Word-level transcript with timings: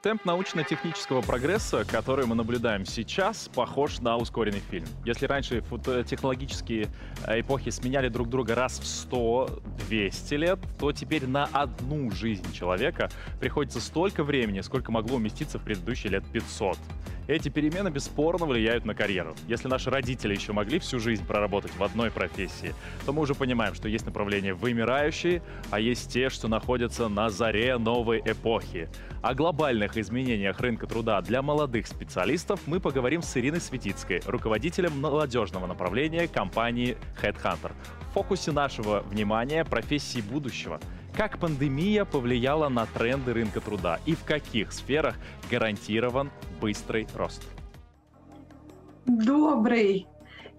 Темп 0.00 0.24
научно-технического 0.24 1.22
прогресса, 1.22 1.84
который 1.84 2.24
мы 2.24 2.36
наблюдаем 2.36 2.86
сейчас, 2.86 3.50
похож 3.52 3.98
на 3.98 4.16
ускоренный 4.16 4.62
фильм. 4.70 4.86
Если 5.04 5.26
раньше 5.26 5.60
технологические 6.08 6.86
э, 7.26 7.40
эпохи 7.40 7.70
сменяли 7.70 8.08
друг 8.08 8.28
друга 8.28 8.54
раз 8.54 8.78
в 8.78 8.84
100-200 8.84 10.36
лет, 10.36 10.60
то 10.78 10.92
теперь 10.92 11.26
на 11.26 11.46
одну 11.46 12.12
жизнь 12.12 12.52
человека 12.52 13.10
приходится 13.40 13.80
столько 13.80 14.22
времени, 14.22 14.60
сколько 14.60 14.92
могло 14.92 15.16
уместиться 15.16 15.58
в 15.58 15.64
предыдущие 15.64 16.12
лет 16.12 16.24
500. 16.32 16.78
Эти 17.28 17.50
перемены 17.50 17.90
бесспорно 17.90 18.46
влияют 18.46 18.86
на 18.86 18.94
карьеру. 18.94 19.36
Если 19.48 19.68
наши 19.68 19.90
родители 19.90 20.34
еще 20.34 20.54
могли 20.54 20.78
всю 20.78 20.98
жизнь 20.98 21.26
проработать 21.26 21.72
в 21.76 21.84
одной 21.84 22.10
профессии, 22.10 22.74
то 23.04 23.12
мы 23.12 23.20
уже 23.20 23.34
понимаем, 23.34 23.74
что 23.74 23.86
есть 23.86 24.06
направления 24.06 24.54
вымирающие, 24.54 25.42
а 25.70 25.78
есть 25.78 26.10
те, 26.10 26.30
что 26.30 26.48
находятся 26.48 27.08
на 27.08 27.28
заре 27.28 27.76
новой 27.76 28.22
эпохи. 28.24 28.88
О 29.20 29.34
глобальных 29.34 29.94
изменениях 30.00 30.60
рынка 30.60 30.86
труда 30.86 31.20
для 31.22 31.42
молодых 31.42 31.86
специалистов 31.86 32.60
мы 32.66 32.80
поговорим 32.80 33.22
с 33.22 33.36
Ириной 33.36 33.60
Светицкой, 33.60 34.22
руководителем 34.26 35.00
молодежного 35.00 35.66
направления 35.66 36.28
компании 36.28 36.96
Headhunter. 37.22 37.72
В 38.10 38.14
фокусе 38.14 38.52
нашего 38.52 39.00
внимания 39.00 39.64
профессии 39.64 40.20
будущего– 40.20 40.80
как 41.18 41.40
пандемия 41.40 42.04
повлияла 42.04 42.68
на 42.68 42.86
тренды 42.86 43.32
рынка 43.32 43.60
труда 43.60 43.98
и 44.06 44.14
в 44.14 44.22
каких 44.22 44.72
сферах 44.72 45.16
гарантирован 45.50 46.30
быстрый 46.60 47.08
рост? 47.16 47.42
Добрый 49.04 50.06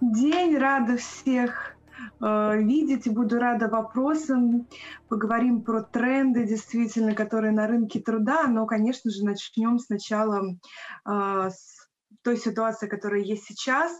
день, 0.01 0.57
рада 0.57 0.97
всех 0.97 1.77
видеть 2.21 3.07
и 3.07 3.09
буду 3.09 3.39
рада 3.39 3.67
вопросам. 3.67 4.67
Поговорим 5.07 5.61
про 5.61 5.83
тренды, 5.83 6.45
действительно, 6.45 7.13
которые 7.13 7.51
на 7.51 7.67
рынке 7.67 7.99
труда, 7.99 8.47
но, 8.47 8.65
конечно 8.65 9.09
же, 9.11 9.23
начнем 9.23 9.79
сначала 9.79 10.43
э, 10.45 11.49
с 11.49 11.78
той 12.23 12.37
ситуации, 12.37 12.87
которая 12.87 13.21
есть 13.21 13.45
сейчас. 13.45 13.91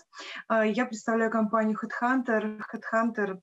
А, 0.48 0.66
я 0.66 0.86
представляю 0.86 1.31
компанию 1.31 1.78
Headhunter. 1.78 2.61
Headhunter 2.73 3.39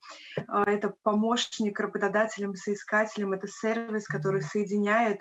а,— 0.48 0.64
это 0.70 0.94
помощник 1.02 1.78
работодателям 1.80 2.54
соискателям, 2.54 3.32
это 3.32 3.48
сервис, 3.48 4.06
который 4.06 4.42
соединяет 4.42 5.20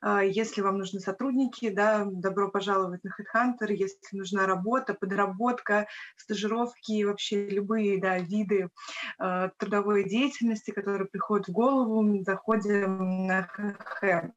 а, 0.00 0.22
если 0.22 0.62
вам 0.62 0.78
нужны 0.78 1.00
сотрудники, 1.00 1.68
да, 1.68 2.06
добро 2.06 2.50
пожаловать 2.50 3.02
на 3.04 3.10
Headhunter. 3.10 3.72
Если 3.72 3.98
нужна 4.12 4.46
работа, 4.46 4.94
подработка, 4.94 5.86
стажировки, 6.16 7.04
вообще 7.04 7.48
любые 7.48 8.00
да, 8.00 8.18
виды 8.18 8.70
трудовой 9.58 10.08
деятельности, 10.08 10.70
которые 10.70 11.08
приходят 11.08 11.48
в 11.48 11.52
голову, 11.52 12.22
заходим 12.24 13.26
на 13.26 13.48
HeadHunter 13.56 14.32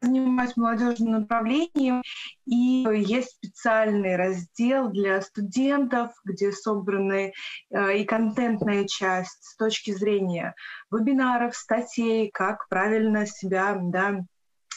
занимаюсь 0.00 0.56
молодежным 0.56 1.12
направлением, 1.12 2.02
и 2.46 2.86
есть 3.04 3.36
специальный 3.36 4.16
раздел 4.16 4.88
для 4.90 5.20
студентов, 5.20 6.12
где 6.24 6.52
собраны 6.52 7.32
э, 7.70 7.98
и 7.98 8.04
контентная 8.04 8.86
часть 8.86 9.42
с 9.42 9.56
точки 9.56 9.92
зрения 9.92 10.54
вебинаров, 10.90 11.56
статей, 11.56 12.30
как 12.30 12.68
правильно 12.68 13.26
себя 13.26 13.76
да, 13.80 14.20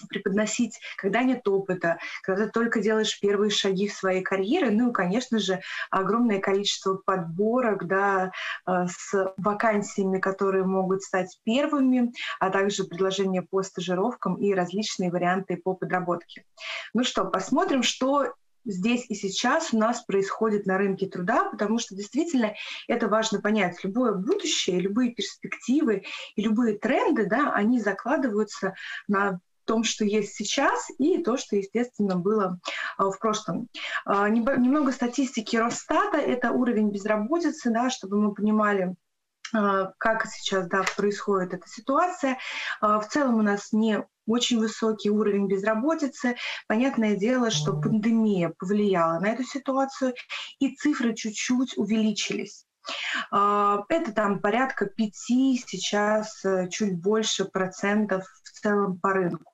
преподносить, 0.07 0.79
когда 0.97 1.23
нет 1.23 1.47
опыта, 1.47 1.97
когда 2.21 2.45
ты 2.45 2.51
только 2.51 2.81
делаешь 2.81 3.19
первые 3.19 3.49
шаги 3.49 3.87
в 3.87 3.93
своей 3.93 4.21
карьере, 4.21 4.69
ну 4.71 4.89
и, 4.89 4.93
конечно 4.93 5.39
же, 5.39 5.61
огромное 5.89 6.39
количество 6.39 6.95
подборок 6.95 7.87
да, 7.87 8.31
э, 8.67 8.85
с 8.87 9.33
вакансиями, 9.37 10.19
которые 10.19 10.65
могут 10.65 11.03
стать 11.03 11.39
первыми, 11.43 12.13
а 12.39 12.49
также 12.49 12.83
предложения 12.83 13.41
по 13.41 13.61
стажировкам 13.63 14.35
и 14.35 14.53
различные 14.53 15.11
варианты 15.11 15.57
по 15.57 15.73
подработке. 15.73 16.45
Ну 16.93 17.03
что, 17.03 17.25
посмотрим, 17.25 17.83
что 17.83 18.33
здесь 18.65 19.05
и 19.09 19.15
сейчас 19.15 19.73
у 19.73 19.77
нас 19.77 20.03
происходит 20.03 20.65
на 20.65 20.77
рынке 20.77 21.07
труда, 21.07 21.45
потому 21.45 21.79
что 21.79 21.95
действительно 21.95 22.53
это 22.87 23.07
важно 23.07 23.41
понять. 23.41 23.83
Любое 23.83 24.13
будущее, 24.13 24.79
любые 24.79 25.13
перспективы 25.13 26.03
и 26.35 26.41
любые 26.41 26.77
тренды, 26.77 27.25
да, 27.25 27.51
они 27.53 27.79
закладываются 27.79 28.75
на 29.07 29.39
том, 29.65 29.83
что 29.83 30.05
есть 30.05 30.35
сейчас, 30.35 30.87
и 30.99 31.23
то, 31.23 31.37
что, 31.37 31.55
естественно, 31.55 32.15
было 32.15 32.59
а, 32.97 33.09
в 33.09 33.19
прошлом. 33.19 33.67
А, 34.05 34.29
немного 34.29 34.91
статистики 34.91 35.55
Росстата— 35.55 36.17
это 36.19 36.51
уровень 36.51 36.91
безработицы, 36.91 37.71
да, 37.71 37.89
чтобы 37.89 38.19
мы 38.19 38.33
понимали, 38.33 38.95
а, 39.53 39.93
как 39.97 40.25
сейчас 40.27 40.67
да, 40.67 40.83
происходит 40.95 41.53
эта 41.53 41.67
ситуация. 41.67 42.37
В 42.81 43.03
целом 43.09 43.35
у 43.35 43.41
нас 43.41 43.71
не 43.71 44.05
очень 44.25 44.59
высокий 44.59 45.09
уровень 45.09 45.47
безработицы. 45.47 46.35
Понятное 46.67 47.15
дело, 47.15 47.51
что 47.51 47.73
пандемия 47.79 48.53
повлияла 48.57 49.19
на 49.19 49.27
эту 49.27 49.43
ситуацию, 49.43 50.13
и 50.59 50.75
цифры 50.75 51.13
чуть-чуть 51.13 51.77
увеличились. 51.77 52.65
Это 53.31 54.11
там 54.13 54.39
порядка 54.39 54.85
5, 54.85 55.15
сейчас 55.15 56.43
э, 56.43 56.67
чуть 56.69 57.01
больше 57.01 57.45
процентов 57.45 58.25
в 58.43 58.59
целом 58.59 58.99
по 58.99 59.13
рынку. 59.13 59.52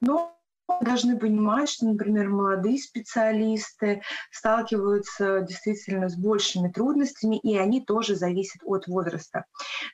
Но 0.00 0.36
должны 0.80 1.18
понимать, 1.18 1.68
что, 1.68 1.86
например, 1.86 2.28
молодые 2.28 2.78
специалисты 2.78 4.02
сталкиваются 4.30 5.40
действительно 5.40 6.08
с 6.08 6.16
большими 6.16 6.68
трудностями, 6.68 7.38
и 7.38 7.56
они 7.56 7.84
тоже 7.84 8.14
зависят 8.14 8.62
от 8.64 8.86
возраста. 8.86 9.44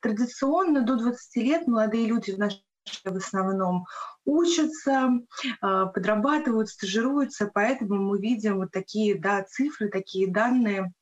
Традиционно 0.03 0.83
до 0.83 0.97
20 0.97 1.37
лет 1.37 1.67
молодые 1.67 2.07
люди 2.07 2.31
в 2.31 2.39
нашей 2.39 2.63
в 3.05 3.17
основном 3.17 3.85
учатся, 4.25 5.11
а, 5.61 5.87
подрабатывают, 5.87 6.69
стажируются, 6.69 7.51
поэтому 7.53 8.01
мы 8.01 8.21
видим 8.21 8.59
вот 8.59 8.71
такие 8.71 9.19
да, 9.19 9.43
цифры, 9.43 9.89
такие 9.89 10.31
данные 10.31 10.93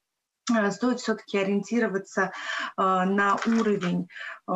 стоит 0.70 1.00
все-таки 1.00 1.38
ориентироваться 1.38 2.24
э, 2.24 2.30
на 2.76 3.36
уровень 3.46 4.08
э, 4.46 4.52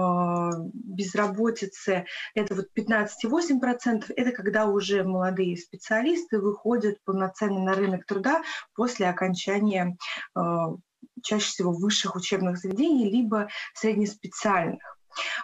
безработицы. 0.75 2.04
Это 2.34 2.54
вот 2.54 2.66
15,8%. 2.76 4.12
Это 4.16 4.32
когда 4.32 4.66
уже 4.66 5.04
молодые 5.04 5.56
специалисты 5.56 6.41
выходят 6.41 7.03
полноценно 7.04 7.60
на 7.60 7.75
рынок 7.75 8.04
труда 8.06 8.43
после 8.75 9.09
окончания 9.09 9.97
э, 10.37 10.41
чаще 11.22 11.47
всего 11.47 11.72
высших 11.72 12.16
учебных 12.16 12.59
заведений, 12.59 13.10
либо 13.10 13.49
среднеспециальных. 13.75 14.97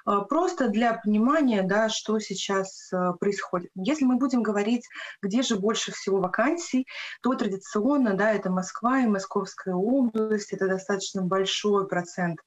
А, 0.04 0.20
просто 0.22 0.68
для 0.68 0.94
понимания, 0.94 1.62
да, 1.62 1.88
что 1.88 2.18
сейчас 2.18 2.92
а, 2.92 3.12
происходит. 3.14 3.70
Если 3.74 4.04
мы 4.04 4.16
будем 4.16 4.42
говорить, 4.42 4.86
где 5.22 5.42
же 5.42 5.56
больше 5.56 5.92
всего 5.92 6.20
вакансий, 6.20 6.86
то 7.22 7.34
традиционно 7.34 8.14
да, 8.14 8.32
это 8.32 8.50
Москва 8.50 9.00
и 9.00 9.06
Московская 9.06 9.74
область, 9.74 10.52
это 10.52 10.68
достаточно 10.68 11.22
большой 11.22 11.88
процент 11.88 12.40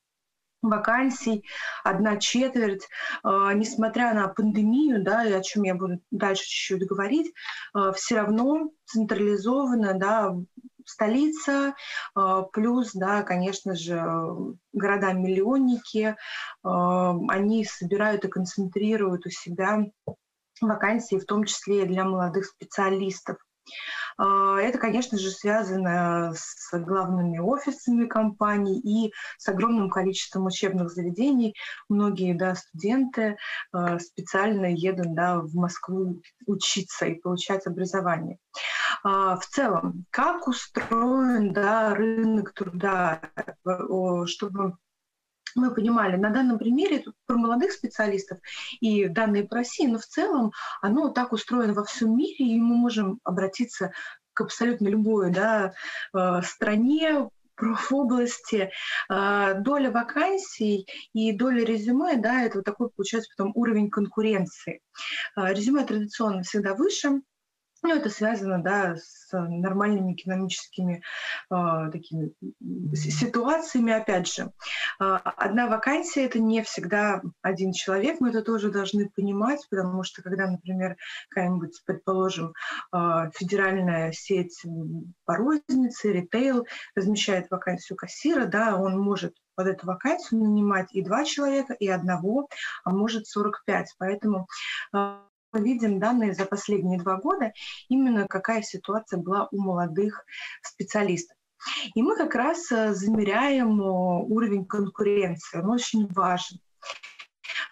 вакансий, 0.61 1.45
одна 1.83 2.17
четверть, 2.17 2.87
э, 3.23 3.51
несмотря 3.53 4.13
на 4.13 4.27
пандемию, 4.27 5.03
да, 5.03 5.25
и 5.25 5.31
о 5.31 5.41
чем 5.41 5.63
я 5.63 5.75
буду 5.75 5.99
дальше 6.11 6.43
чуть-чуть 6.43 6.87
говорить, 6.87 7.33
э, 7.75 7.91
все 7.95 8.17
равно 8.17 8.71
централизовано, 8.85 9.93
да, 9.93 10.35
столица, 10.87 11.73
э, 12.15 12.43
плюс, 12.51 12.93
да, 12.93 13.23
конечно 13.23 13.75
же, 13.75 14.03
города-миллионники, 14.73 16.15
они 16.63 17.65
собирают 17.65 18.25
и 18.25 18.27
концентрируют 18.27 19.25
у 19.25 19.29
себя 19.29 19.85
вакансии, 20.61 21.19
в 21.19 21.25
том 21.25 21.43
числе 21.45 21.83
и 21.83 21.87
для 21.87 22.03
молодых 22.03 22.45
специалистов. 22.45 23.37
А, 24.17 24.59
это, 24.59 24.77
конечно 24.79 25.17
же, 25.17 25.29
связано 25.29 26.33
с 26.35 26.77
главными 26.77 27.37
офисами 27.37 28.05
компаний 28.05 28.79
и 28.79 29.13
с 29.37 29.47
огромным 29.47 29.89
количеством 29.89 30.45
учебных 30.45 30.89
заведений. 30.89 31.55
Многие 31.89 32.33
да, 32.33 32.55
студенты 32.55 33.37
а, 33.71 33.99
специально 33.99 34.65
едут 34.65 35.13
да, 35.13 35.39
в 35.39 35.53
Москву 35.53 36.21
учиться 36.45 37.05
и 37.05 37.15
получать 37.15 37.67
образование. 37.67 38.37
А, 39.03 39.37
в 39.37 39.45
целом, 39.47 40.05
как 40.09 40.47
устроен 40.47 41.53
да, 41.53 41.93
рынок 41.93 42.53
труда, 42.53 43.21
чтобы 44.25 44.77
мы 45.55 45.73
понимали 45.73 46.15
на 46.15 46.29
данном 46.29 46.59
примере 46.59 47.03
про 47.25 47.35
молодых 47.35 47.71
специалистов 47.71 48.39
и 48.79 49.07
данные 49.07 49.43
про 49.43 49.57
Россию, 49.57 49.93
но 49.93 49.99
в 49.99 50.05
целом 50.05 50.51
оно 50.81 51.09
так 51.09 51.33
устроено 51.33 51.73
во 51.73 51.83
всем 51.83 52.15
мире, 52.15 52.45
и 52.45 52.59
мы 52.59 52.75
можем 52.75 53.19
обратиться 53.23 53.91
к 54.33 54.41
абсолютно 54.41 54.87
любой 54.87 55.31
да, 55.31 55.73
э, 56.13 56.41
стране, 56.43 57.29
профобласти, 57.55 58.69
э, 59.09 59.53
доля 59.61 59.89
вакансий 59.89 60.87
и 61.13 61.31
доля 61.31 61.65
резюме, 61.65 62.17
да, 62.17 62.43
это 62.43 62.59
вот 62.59 62.65
такой 62.65 62.89
получается 62.91 63.31
потом 63.35 63.51
уровень 63.55 63.89
конкуренции. 63.89 64.81
Э, 65.35 65.53
резюме 65.53 65.83
традиционно 65.85 66.43
всегда 66.43 66.75
выше, 66.75 67.21
ну, 67.83 67.95
это 67.95 68.09
связано, 68.09 68.61
да, 68.61 68.95
с 68.95 69.29
нормальными 69.31 70.13
экономическими 70.13 71.03
э, 71.51 71.91
такими 71.91 72.33
ситуациями, 72.93 73.93
опять 73.93 74.27
же. 74.27 74.51
Э, 74.99 75.17
одна 75.23 75.67
вакансия– 75.67 76.25
это 76.27 76.39
не 76.39 76.61
всегда 76.63 77.21
один 77.41 77.73
человек, 77.73 78.19
мы 78.19 78.29
это 78.29 78.41
тоже 78.41 78.71
должны 78.71 79.09
понимать, 79.09 79.65
потому 79.69 80.03
что 80.03 80.21
когда, 80.21 80.47
например, 80.47 80.97
какая-нибудь, 81.29 81.81
предположим, 81.85 82.53
э, 82.93 83.29
федеральная 83.33 84.11
сеть 84.11 84.63
по 85.25 85.35
рознице, 85.35 86.11
ритейл 86.11 86.65
размещает 86.95 87.49
вакансию 87.49 87.97
кассира, 87.97 88.45
да, 88.45 88.75
он 88.75 88.99
может 88.99 89.35
под 89.55 89.67
эту 89.67 89.87
вакансию 89.87 90.41
нанимать 90.41 90.93
и 90.93 91.01
два 91.01 91.25
человека, 91.25 91.73
и 91.73 91.87
одного, 91.87 92.47
а 92.83 92.91
может 92.91 93.27
45. 93.27 93.95
Поэтому 93.97 94.47
видим 95.57 95.99
данные 95.99 96.33
за 96.33 96.45
последние 96.45 96.99
два 96.99 97.17
года, 97.17 97.53
именно 97.89 98.27
какая 98.27 98.61
ситуация 98.61 99.19
была 99.19 99.47
у 99.51 99.59
молодых 99.59 100.25
специалистов. 100.61 101.37
И 101.95 102.01
мы 102.01 102.15
как 102.15 102.35
раз 102.35 102.71
э, 102.71 102.93
замеряем 102.93 103.79
уровень 103.81 104.65
конкуренции, 104.65 105.59
он 105.59 105.71
очень 105.71 106.07
важен. 106.13 106.59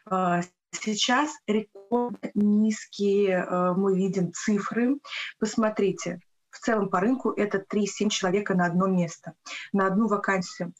Э, 0.09 0.41
сейчас 0.71 1.31
рекордно 1.47 2.17
низкие 2.33 3.45
э, 3.45 3.73
мы 3.73 3.95
видим 3.95 4.33
цифры. 4.33 4.97
Посмотрите, 5.39 6.19
целом 6.65 6.89
по 6.89 6.99
рынку 6.99 7.31
это 7.31 7.59
3-7 7.59 8.09
человека 8.09 8.55
на 8.55 8.65
одно 8.65 8.87
место, 8.87 9.33
на 9.71 9.87
одну 9.87 10.07
вакансию. 10.07 10.73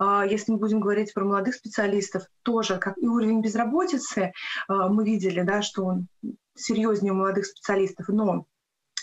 Если 0.00 0.52
мы 0.52 0.58
будем 0.58 0.80
говорить 0.80 1.12
про 1.14 1.24
молодых 1.24 1.54
специалистов, 1.54 2.24
тоже, 2.42 2.78
как 2.78 2.98
и 2.98 3.06
уровень 3.06 3.42
безработицы, 3.42 4.32
мы 4.68 5.04
видели, 5.04 5.42
да, 5.42 5.62
что 5.62 5.84
он 5.84 6.08
серьезнее 6.54 7.12
у 7.12 7.16
молодых 7.16 7.46
специалистов, 7.46 8.08
но 8.08 8.46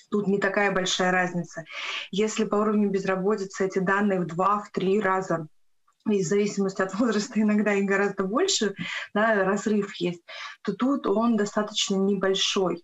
тут 0.09 0.27
не 0.27 0.39
такая 0.39 0.71
большая 0.71 1.11
разница. 1.11 1.65
Если 2.11 2.45
по 2.45 2.55
уровню 2.55 2.89
безработицы 2.89 3.65
эти 3.65 3.79
данные 3.79 4.19
в 4.19 4.25
два, 4.25 4.59
в 4.59 4.71
три 4.71 4.99
раза 4.99 5.47
и 6.09 6.21
в 6.21 6.27
зависимости 6.27 6.81
от 6.81 6.93
возраста 6.95 7.39
иногда 7.41 7.73
и 7.73 7.83
гораздо 7.83 8.23
больше, 8.23 8.75
да, 9.13 9.45
разрыв 9.45 9.95
есть, 9.95 10.21
то 10.63 10.73
тут 10.73 11.07
он 11.07 11.37
достаточно 11.37 11.95
небольшой. 11.95 12.83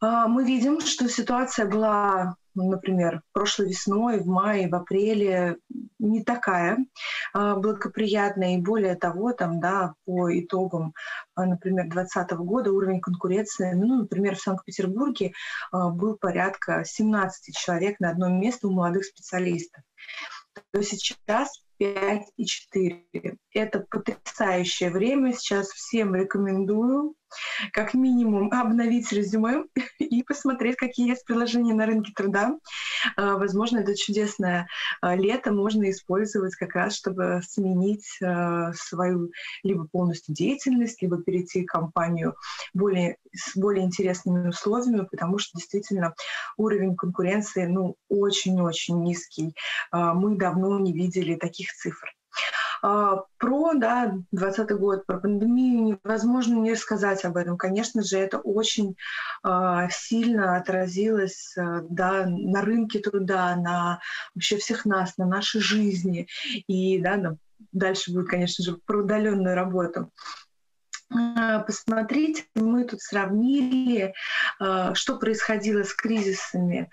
А, 0.00 0.28
мы 0.28 0.44
видим, 0.44 0.80
что 0.80 1.08
ситуация 1.08 1.66
была 1.66 2.36
например, 2.54 3.22
прошлой 3.32 3.68
весной, 3.68 4.18
в 4.18 4.26
мае, 4.26 4.68
в 4.68 4.74
апреле, 4.74 5.58
не 5.98 6.24
такая 6.24 6.78
а, 7.32 7.56
благоприятная. 7.56 8.56
И 8.56 8.62
более 8.62 8.94
того, 8.96 9.32
там, 9.32 9.60
да, 9.60 9.94
по 10.04 10.38
итогам, 10.38 10.94
а, 11.34 11.44
например, 11.44 11.84
2020 11.90 12.30
года 12.38 12.72
уровень 12.72 13.00
конкуренции, 13.00 13.72
ну, 13.74 14.00
например, 14.02 14.36
в 14.36 14.40
Санкт-Петербурге 14.40 15.32
был 15.72 16.16
порядка 16.16 16.82
17 16.84 17.54
человек 17.54 18.00
на 18.00 18.10
одно 18.10 18.28
место 18.28 18.68
у 18.68 18.72
молодых 18.72 19.04
специалистов. 19.04 19.82
То 20.72 20.82
сейчас 20.82 21.62
5,4. 21.78 23.36
Это 23.52 23.80
потрясающее 23.90 24.90
время. 24.90 25.34
Сейчас 25.34 25.68
всем 25.68 26.14
рекомендую 26.14 27.14
как 27.72 27.94
минимум 27.94 28.52
обновить 28.52 29.12
резюме 29.12 29.64
и 29.98 30.22
посмотреть, 30.22 30.76
какие 30.76 31.08
есть 31.08 31.24
приложения 31.24 31.74
на 31.74 31.86
рынке 31.86 32.12
труда. 32.14 32.58
А, 33.16 33.36
возможно, 33.36 33.78
это 33.78 33.96
чудесное 33.96 34.68
а, 35.00 35.16
лето 35.16 35.52
можно 35.52 35.90
использовать 35.90 36.54
как 36.56 36.74
раз, 36.74 36.94
чтобы 36.94 37.40
сменить 37.46 38.06
а, 38.22 38.72
свою 38.74 39.30
либо 39.62 39.86
полностью 39.86 40.34
деятельность, 40.34 41.02
либо 41.02 41.22
перейти 41.22 41.62
в 41.62 41.66
компанию 41.66 42.34
более, 42.74 43.16
с 43.32 43.56
более 43.56 43.84
интересными 43.84 44.48
условиями, 44.48 45.06
потому 45.10 45.38
что 45.38 45.58
действительно 45.58 46.14
уровень 46.56 46.96
конкуренции 46.96 47.66
ну, 47.66 47.96
очень-очень 48.08 49.02
низкий. 49.02 49.54
Мы 49.92 50.36
давно 50.36 50.78
не 50.78 50.92
видели 50.92 51.34
таких 51.36 51.72
цифр. 51.72 52.14
А, 52.82 53.24
про 53.38 53.74
да, 53.74 54.14
2020 54.32 54.70
год, 54.78 55.06
про 55.06 55.18
пандемию 55.18 55.98
невозможно 56.04 56.54
не 56.54 56.72
рассказать 56.72 57.24
об 57.24 57.36
этом. 57.36 57.56
Конечно 57.56 58.02
же, 58.02 58.18
это 58.18 58.38
очень 58.38 58.96
э, 59.44 59.88
сильно 59.90 60.56
отразилось 60.56 61.54
э, 61.56 61.82
да, 61.88 62.26
на 62.26 62.62
рынке 62.62 62.98
труда, 62.98 63.56
на 63.56 64.00
вообще 64.34 64.56
всех 64.56 64.84
нас, 64.84 65.16
на 65.18 65.26
нашей 65.26 65.60
жизни. 65.60 66.28
И 66.66 66.98
да, 66.98 67.36
дальше 67.72 68.12
будет, 68.12 68.28
конечно 68.28 68.64
же, 68.64 68.78
про 68.84 68.98
удаленную 68.98 69.54
работу. 69.54 70.10
Посмотрите, 71.08 72.44
мы 72.56 72.82
тут 72.82 73.00
сравнили, 73.00 74.12
что 74.58 75.18
происходило 75.18 75.84
с 75.84 75.94
кризисами 75.94 76.90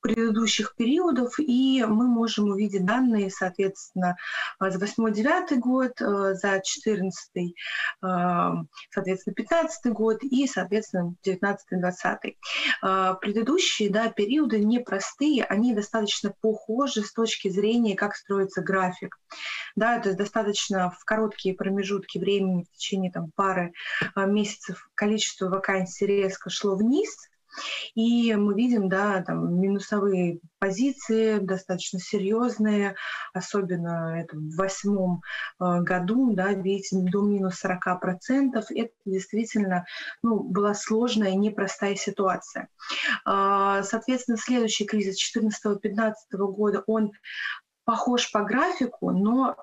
предыдущих 0.00 0.74
периодов, 0.76 1.38
и 1.38 1.84
мы 1.84 2.06
можем 2.06 2.50
увидеть 2.50 2.84
данные, 2.84 3.30
соответственно, 3.30 4.16
за 4.60 4.78
8-9 4.78 5.56
год, 5.56 6.00
э, 6.00 6.34
за 6.34 6.60
14 6.62 7.54
э, 8.02 8.06
соответственно, 8.90 9.34
15 9.34 9.92
год 9.92 10.22
и, 10.22 10.46
соответственно, 10.46 11.14
19-20. 11.26 12.36
Э, 12.82 13.14
предыдущие 13.20 13.90
да, 13.90 14.10
периоды 14.10 14.60
непростые, 14.60 15.44
они 15.44 15.74
достаточно 15.74 16.32
похожи 16.40 17.02
с 17.02 17.12
точки 17.12 17.48
зрения, 17.48 17.96
как 17.96 18.14
строится 18.14 18.62
график. 18.62 19.18
Да, 19.76 19.98
то 19.98 20.08
есть 20.08 20.18
достаточно 20.18 20.90
в 20.90 21.04
короткие 21.04 21.54
промежутки 21.54 22.18
времени, 22.18 22.64
в 22.64 22.76
течение 22.76 23.10
там, 23.10 23.30
пары 23.34 23.72
месяцев 24.16 24.88
количество 24.94 25.48
вакансий 25.48 26.06
резко 26.06 26.50
шло 26.50 26.76
вниз– 26.76 27.16
и 27.94 28.34
мы 28.34 28.54
видим, 28.54 28.88
да, 28.88 29.22
там 29.22 29.60
минусовые 29.60 30.40
позиции 30.58 31.38
достаточно 31.38 31.98
серьезные, 31.98 32.96
особенно 33.32 34.20
это 34.20 34.36
в 34.36 34.56
восьмом 34.56 35.22
э, 35.60 35.80
году, 35.80 36.34
да, 36.34 36.52
видите, 36.52 36.96
до 36.98 37.22
минус 37.22 37.64
40%. 37.64 38.62
Это 38.70 38.92
действительно 39.04 39.86
ну, 40.22 40.40
была 40.42 40.74
сложная 40.74 41.34
непростая 41.34 41.94
ситуация. 41.94 42.68
Э, 43.26 43.82
соответственно, 43.84 44.36
следующий 44.38 44.84
кризис 44.84 45.16
2014-2015 45.36 46.12
года, 46.32 46.82
он 46.86 47.12
похож 47.84 48.30
по 48.30 48.42
графику, 48.42 49.10
но 49.10 49.56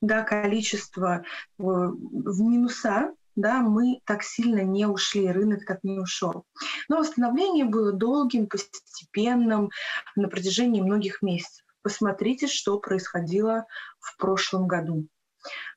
да, 0.00 0.22
количество 0.24 1.18
э, 1.18 1.22
в 1.58 2.40
минуса 2.42 3.14
да, 3.36 3.60
мы 3.60 4.00
так 4.04 4.22
сильно 4.22 4.60
не 4.60 4.86
ушли, 4.86 5.30
рынок 5.30 5.64
так 5.66 5.80
не 5.82 5.98
ушел. 5.98 6.44
Но 6.88 6.98
восстановление 6.98 7.64
было 7.64 7.92
долгим, 7.92 8.46
постепенным, 8.46 9.70
на 10.16 10.28
протяжении 10.28 10.80
многих 10.80 11.22
месяцев. 11.22 11.64
Посмотрите, 11.82 12.46
что 12.46 12.78
происходило 12.78 13.66
в 13.98 14.16
прошлом 14.16 14.68
году. 14.68 15.06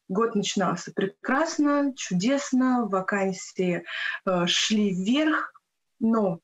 Год 0.08 0.36
начинался 0.36 0.92
прекрасно, 0.92 1.94
чудесно, 1.96 2.86
вакансии 2.86 3.84
э, 4.26 4.46
шли 4.46 4.94
вверх, 4.94 5.52
но 6.00 6.42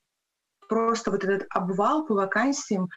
просто 0.68 1.12
вот 1.12 1.22
этот 1.22 1.46
обвал 1.50 2.04
по 2.06 2.14
вакансиям 2.14 2.88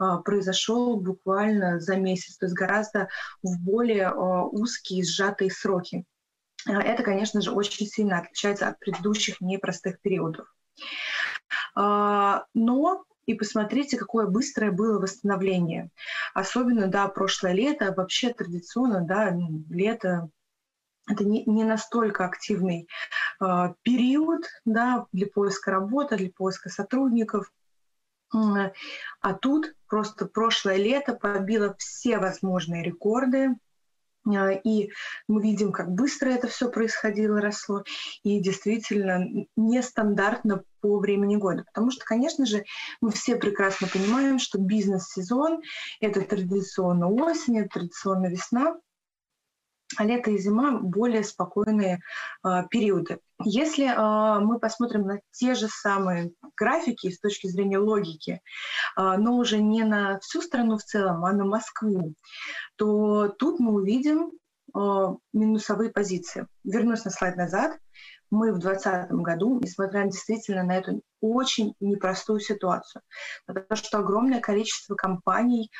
э, 0.00 0.04
произошел 0.24 0.96
буквально 0.96 1.78
за 1.78 1.96
месяц, 1.96 2.36
то 2.36 2.46
есть 2.46 2.56
гораздо 2.56 3.08
в 3.42 3.62
более 3.62 4.06
э, 4.06 4.12
узкие 4.14 5.04
сжатые 5.04 5.52
сроки. 5.52 6.04
Э, 6.68 6.72
это, 6.72 7.02
конечно 7.02 7.40
же, 7.40 7.50
очень 7.50 7.86
сильно 7.86 8.18
отличается 8.18 8.68
от 8.68 8.78
предыдущих 8.78 9.40
непростых 9.40 10.00
периодов. 10.00 10.46
А, 11.74 12.44
но 12.54 13.04
и 13.26 13.34
посмотрите, 13.34 13.96
какое 13.96 14.26
быстрое 14.26 14.70
было 14.70 15.00
восстановление. 15.00 15.90
Особенно, 16.34 16.86
да, 16.86 17.08
прошлое 17.08 17.52
лето, 17.52 17.92
вообще 17.96 18.32
традиционно, 18.32 19.02
да, 19.02 19.36
лето 19.68 20.30
это 21.10 21.24
не, 21.24 21.44
не 21.46 21.64
настолько 21.64 22.26
активный 22.26 22.86
э, 23.40 23.74
период 23.82 24.44
да, 24.66 25.06
для 25.12 25.26
поиска 25.26 25.70
работы, 25.70 26.16
для 26.16 26.30
поиска 26.30 26.68
сотрудников. 26.68 27.50
А 28.30 29.34
тут 29.40 29.74
просто 29.86 30.26
прошлое 30.26 30.76
лето 30.76 31.14
побило 31.14 31.74
все 31.78 32.18
возможные 32.18 32.82
рекорды 32.82 33.48
а, 33.48 33.54
и 34.64 34.90
мы 35.26 35.42
видим, 35.42 35.72
как 35.72 35.90
быстро 35.90 36.30
это 36.30 36.48
все 36.48 36.70
происходило, 36.70 37.40
росло, 37.40 37.84
и 38.22 38.40
действительно 38.40 39.26
нестандартно 39.56 40.62
по 40.80 40.98
времени 40.98 41.36
года. 41.36 41.64
Потому 41.64 41.90
что, 41.90 42.04
конечно 42.04 42.46
же, 42.46 42.64
мы 43.00 43.10
все 43.10 43.36
прекрасно 43.36 43.88
понимаем, 43.88 44.38
что 44.38 44.58
бизнес-сезон— 44.58 45.62
это 46.00 46.20
традиционно 46.22 47.08
осень, 47.08 47.58
это 47.58 47.80
традиционно 47.80 48.26
весна, 48.26 48.76
а 49.96 50.04
лето 50.04 50.30
и 50.30 50.38
зима— 50.38 50.78
более 50.80 51.24
спокойные 51.24 52.00
э, 52.44 52.48
периоды. 52.70 53.18
Если 53.44 53.86
э, 53.86 54.40
мы 54.40 54.58
посмотрим 54.58 55.02
на 55.02 55.20
те 55.30 55.54
же 55.54 55.68
самые 55.68 56.32
графики 56.56 57.10
с 57.10 57.20
точки 57.20 57.46
зрения 57.46 57.78
логики, 57.78 58.40
э, 58.96 59.16
но 59.16 59.36
уже 59.36 59.58
не 59.58 59.84
на 59.84 60.18
всю 60.18 60.42
страну 60.42 60.76
в 60.76 60.82
целом, 60.82 61.24
а 61.24 61.32
на 61.32 61.44
Москву, 61.44 62.14
то 62.76 63.28
тут 63.28 63.60
мы 63.60 63.74
увидим 63.74 64.32
э, 64.74 65.14
минусовые 65.32 65.90
позиции. 65.90 66.48
Вернусь 66.64 67.04
на 67.04 67.12
слайд 67.12 67.36
назад 67.36 67.78
мы 68.30 68.52
в 68.52 68.58
2020 68.58 69.10
году, 69.10 69.58
несмотря 69.60 70.04
действительно 70.04 70.62
на 70.62 70.76
эту 70.76 71.02
очень 71.20 71.74
непростую 71.80 72.40
ситуацию, 72.40 73.02
потому 73.46 73.66
что 73.74 73.98
огромное 73.98 74.40
количество 74.40 74.94
компаний 74.94 75.70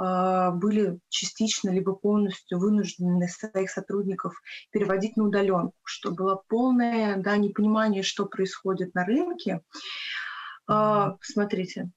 э, 0.00 0.50
были 0.52 0.98
частично 1.08 1.70
либо 1.70 1.94
полностью 1.94 2.58
вынуждены 2.58 3.28
своих 3.28 3.70
сотрудников 3.70 4.34
переводить 4.70 5.16
на 5.16 5.24
удаленку, 5.24 5.74
что 5.84 6.10
было 6.10 6.42
полное 6.48 7.16
да, 7.16 7.36
непонимание, 7.36 8.02
что 8.02 8.26
происходит 8.26 8.94
на 8.94 9.04
рынке. 9.04 9.60
Э, 10.68 11.12
смотрите, 11.20 11.90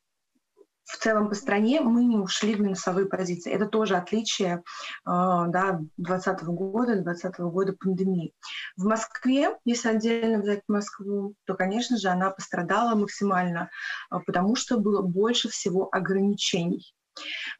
в 0.91 0.97
целом 0.97 1.29
по 1.29 1.35
стране 1.35 1.79
мы 1.81 2.03
не 2.03 2.17
ушли 2.17 2.53
в 2.53 2.61
минусовые 2.61 3.07
позиции. 3.07 3.51
Это 3.51 3.65
тоже 3.65 3.95
отличие 3.95 4.55
э, 4.55 4.61
да, 5.05 5.79
2020 5.97 6.43
года, 6.43 6.95
2020 6.95 7.39
года 7.39 7.73
пандемии. 7.79 8.33
В 8.75 8.83
Москве, 8.83 9.57
если 9.63 9.89
отдельно 9.89 10.41
взять 10.41 10.61
Москву, 10.67 11.33
то, 11.45 11.55
конечно 11.55 11.97
же, 11.97 12.09
она 12.09 12.29
пострадала 12.29 12.95
максимально, 12.95 13.69
э, 14.11 14.17
потому 14.25 14.55
что 14.55 14.77
было 14.79 15.01
больше 15.01 15.49
всего 15.49 15.87
ограничений. 15.91 16.93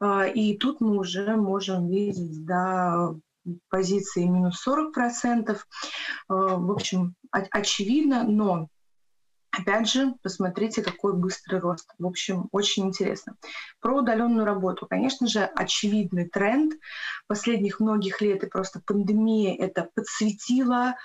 Э, 0.01 0.29
и 0.29 0.57
тут 0.57 0.81
мы 0.81 0.97
уже 0.97 1.37
можем 1.37 1.87
видеть 1.87 2.45
да, 2.45 3.11
позиции 3.69 4.25
минус 4.25 4.61
40%. 4.67 5.57
В 6.27 6.71
общем, 6.71 7.15
очевидно, 7.31 8.23
но 8.23 8.67
Опять 9.51 9.89
же, 9.89 10.13
посмотрите, 10.23 10.81
какой 10.81 11.13
быстрый 11.13 11.59
рост. 11.59 11.93
В 11.99 12.05
общем, 12.05 12.47
очень 12.51 12.87
интересно. 12.87 13.35
Про 13.81 13.97
удаленную 13.97 14.45
работу. 14.45 14.87
Конечно 14.87 15.27
же, 15.27 15.41
очевидный 15.43 16.29
тренд 16.29 16.73
последних 17.27 17.79
многих 17.79 18.21
лет, 18.21 18.43
и 18.43 18.47
просто 18.47 18.81
пандемия 18.85 19.55
это 19.57 19.89
подсветила, 19.93 20.95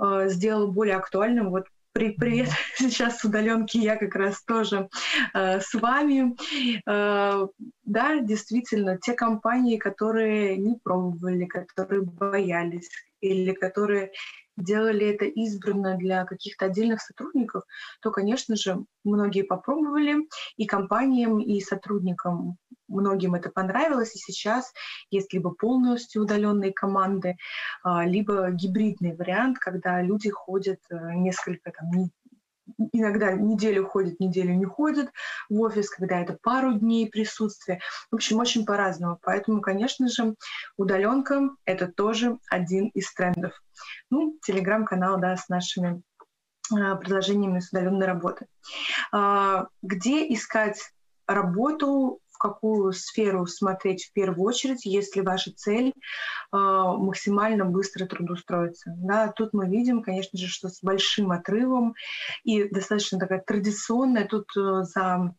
э, 0.00 0.28
сделала 0.28 0.66
более 0.66 0.96
актуальным. 0.96 1.50
Вот 1.50 1.66
Привет, 1.94 2.48
сейчас 2.76 3.20
с 3.20 3.24
удаленки 3.24 3.78
я 3.78 3.94
как 3.94 4.16
раз 4.16 4.42
тоже 4.42 4.88
э, 5.32 5.60
с 5.60 5.74
вами. 5.74 6.34
Э, 6.90 7.46
да, 7.84 8.18
действительно, 8.18 8.98
те 8.98 9.12
компании, 9.12 9.76
которые 9.76 10.56
не 10.56 10.74
пробовали, 10.82 11.44
которые 11.44 12.02
боялись 12.02 12.90
или 13.20 13.52
которые 13.52 14.10
делали 14.56 15.06
это 15.06 15.24
избранно 15.24 15.96
для 15.96 16.24
каких-то 16.24 16.66
отдельных 16.66 17.00
сотрудников, 17.00 17.64
то, 18.00 18.10
конечно 18.10 18.56
же, 18.56 18.84
многие 19.04 19.42
попробовали, 19.42 20.28
и 20.56 20.66
компаниям, 20.66 21.40
и 21.40 21.60
сотрудникам. 21.60 22.56
Многим 22.86 23.34
это 23.34 23.50
понравилось, 23.50 24.14
и 24.14 24.18
сейчас 24.18 24.72
есть 25.10 25.32
либо 25.32 25.50
полностью 25.50 26.22
удаленные 26.22 26.72
команды, 26.72 27.36
а, 27.82 28.04
либо 28.06 28.50
гибридный 28.50 29.16
вариант, 29.16 29.58
когда 29.58 30.02
люди 30.02 30.30
ходят 30.30 30.80
э, 30.90 31.14
несколько 31.14 31.72
там, 31.72 32.10
иногда 32.92 33.32
неделю 33.32 33.86
ходит, 33.86 34.20
неделю 34.20 34.54
не 34.54 34.64
ходит 34.64 35.10
в 35.48 35.60
офис, 35.60 35.90
когда 35.90 36.20
это 36.20 36.38
пару 36.42 36.74
дней 36.74 37.08
присутствия. 37.08 37.80
В 38.10 38.14
общем, 38.14 38.38
очень 38.38 38.64
по-разному. 38.64 39.18
Поэтому, 39.22 39.60
конечно 39.60 40.08
же, 40.08 40.34
удаленка— 40.76 41.50
это 41.64 41.88
тоже 41.88 42.38
один 42.50 42.88
из 42.88 43.12
трендов. 43.12 43.60
Ну, 44.10 44.38
телеграм-канал, 44.42 45.18
да, 45.18 45.36
с 45.36 45.48
нашими 45.48 46.02
а, 46.72 46.96
предложениями 46.96 47.60
с 47.60 47.70
удаленной 47.70 48.06
работы. 48.06 48.46
А, 49.12 49.66
где 49.82 50.32
искать 50.32 50.92
работу 51.26 52.20
какую 52.44 52.92
сферу 52.92 53.46
смотреть 53.46 54.04
в 54.04 54.12
первую 54.12 54.46
очередь, 54.46 54.84
если 54.84 55.22
ваша 55.22 55.50
цель 55.56 55.88
э, 55.88 55.92
максимально 56.52 57.64
быстро 57.64 58.04
трудоустроиться. 58.04 58.92
Да, 58.98 59.32
тут 59.32 59.54
мы 59.54 59.66
видим, 59.66 60.02
конечно 60.02 60.38
же, 60.38 60.46
что 60.46 60.68
с 60.68 60.82
большим 60.82 61.30
отрывом 61.30 61.94
и 62.42 62.68
достаточно 62.68 63.18
такая 63.18 63.40
традиционная, 63.40 64.28
тут 64.28 64.44
э, 64.58 64.82
за 64.82 65.34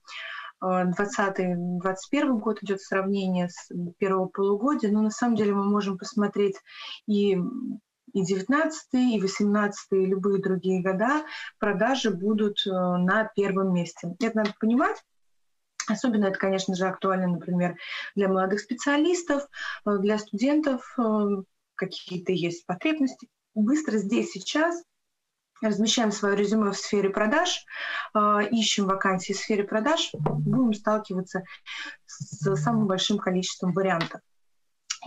20-21 0.63 1.99
э, 2.07 2.25
год 2.39 2.63
идет 2.63 2.81
сравнение 2.81 3.49
с 3.49 3.69
первого 3.99 4.25
полугодия, 4.25 4.91
но 4.91 5.03
на 5.03 5.11
самом 5.11 5.35
деле 5.35 5.53
мы 5.53 5.63
можем 5.63 5.99
посмотреть 5.99 6.55
и 7.07 7.37
и 8.13 8.23
19 8.23 8.93
и 8.93 9.19
18 9.19 9.87
и 9.91 10.05
любые 10.05 10.41
другие 10.41 10.81
года 10.81 11.25
продажи 11.59 12.11
будут 12.11 12.59
на 12.65 13.29
первом 13.35 13.73
месте. 13.73 14.15
Это 14.21 14.37
надо 14.37 14.53
понимать, 14.57 15.03
Особенно 15.87 16.25
это, 16.25 16.39
конечно 16.39 16.75
же, 16.75 16.87
актуально, 16.87 17.27
например, 17.27 17.77
для 18.15 18.27
молодых 18.27 18.59
специалистов, 18.59 19.47
э, 19.85 19.97
для 19.99 20.17
студентов 20.17 20.93
э, 20.97 21.43
какие-то 21.75 22.31
есть 22.31 22.65
потребности. 22.65 23.29
Быстро 23.53 23.97
здесь, 23.97 24.31
сейчас 24.31 24.83
размещаем 25.61 26.11
свое 26.11 26.35
резюме 26.35 26.71
в 26.71 26.77
сфере 26.77 27.09
продаж, 27.09 27.65
э, 28.13 28.47
ищем 28.51 28.85
вакансии 28.85 29.33
в 29.33 29.37
сфере 29.37 29.63
продаж, 29.63 30.09
будем 30.13 30.73
сталкиваться 30.73 31.43
с 32.05 32.55
самым 32.55 32.87
большим 32.87 33.17
количеством 33.17 33.73
вариантов. 33.73 34.21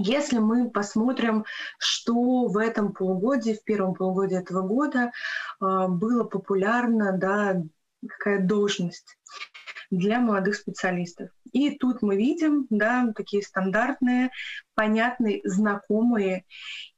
Если 0.01 0.39
мы 0.39 0.71
посмотрим, 0.71 1.45
что 1.79 2.47
в 2.47 2.57
этом 2.57 2.93
полугодии, 2.93 3.55
в 3.55 3.65
первом 3.65 3.95
полугодии 3.95 4.39
этого 4.39 4.63
года 4.63 5.11
было 5.59 6.23
популярно, 6.23 7.19
да, 7.19 7.61
какая 8.07 8.41
должность 8.41 9.19
для 9.91 10.21
молодых 10.21 10.57
специалистов. 10.57 11.31
И 11.53 11.71
тут 11.71 12.03
мы 12.03 12.17
видим, 12.17 12.67
да, 12.71 13.13
такие 13.17 13.43
стандартные, 13.43 14.31
понятные, 14.75 15.41
знакомые 15.45 16.45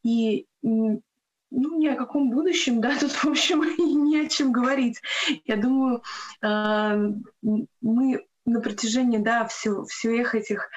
и 0.03 0.47
ну, 0.63 1.79
ни 1.79 1.89
о 1.89 1.97
каком 1.97 2.31
будущем, 2.31 2.81
да, 2.81 2.97
тут, 3.01 3.13
в 3.13 3.25
общем, 3.27 3.63
не 4.07 4.21
о 4.21 4.29
чем 4.29 4.53
говорить. 4.53 5.01
Я 5.45 5.57
думаю, 5.57 6.03
э, 6.43 7.13
мы 7.81 8.27
на 8.51 8.61
протяжении 8.61 9.19
да, 9.19 9.47
всего, 9.47 9.85
всех 9.85 10.35
этих 10.35 10.69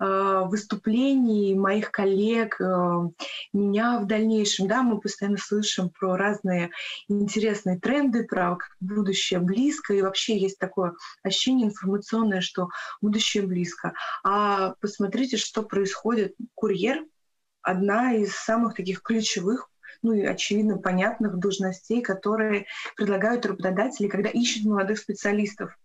э, 0.00 0.42
выступлений 0.46 1.54
моих 1.54 1.90
коллег, 1.90 2.60
э, 2.60 3.08
меня 3.52 3.98
в 3.98 4.06
дальнейшем, 4.06 4.68
да, 4.68 4.82
мы 4.82 5.00
постоянно 5.00 5.38
слышим 5.38 5.90
про 5.90 6.16
разные 6.16 6.70
интересные 7.08 7.78
тренды, 7.78 8.24
про 8.24 8.58
будущее 8.80 9.40
близко, 9.40 9.94
и 9.94 10.02
вообще 10.02 10.36
есть 10.36 10.58
такое 10.58 10.94
ощущение 11.22 11.68
информационное, 11.68 12.40
что 12.40 12.68
будущее 13.00 13.44
близко. 13.44 13.94
А 14.24 14.74
посмотрите, 14.80 15.36
что 15.36 15.62
происходит. 15.62 16.34
Курьер— 16.54 17.04
одна 17.62 18.14
из 18.14 18.34
самых 18.34 18.74
таких 18.74 19.02
ключевых 19.02 19.70
ну 20.02 20.14
и 20.14 20.22
очевидно 20.22 20.78
понятных 20.78 21.38
должностей, 21.38 22.00
которые 22.00 22.66
предлагают 22.96 23.44
работодатели, 23.44 24.08
когда 24.08 24.30
ищут 24.30 24.64
молодых 24.64 24.98
специалистов. 24.98 25.76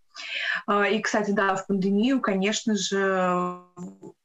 А, 0.66 0.86
и, 0.86 1.00
кстати, 1.00 1.30
да, 1.30 1.54
в 1.56 1.66
пандемию, 1.66 2.20
конечно 2.20 2.76
же, 2.76 3.60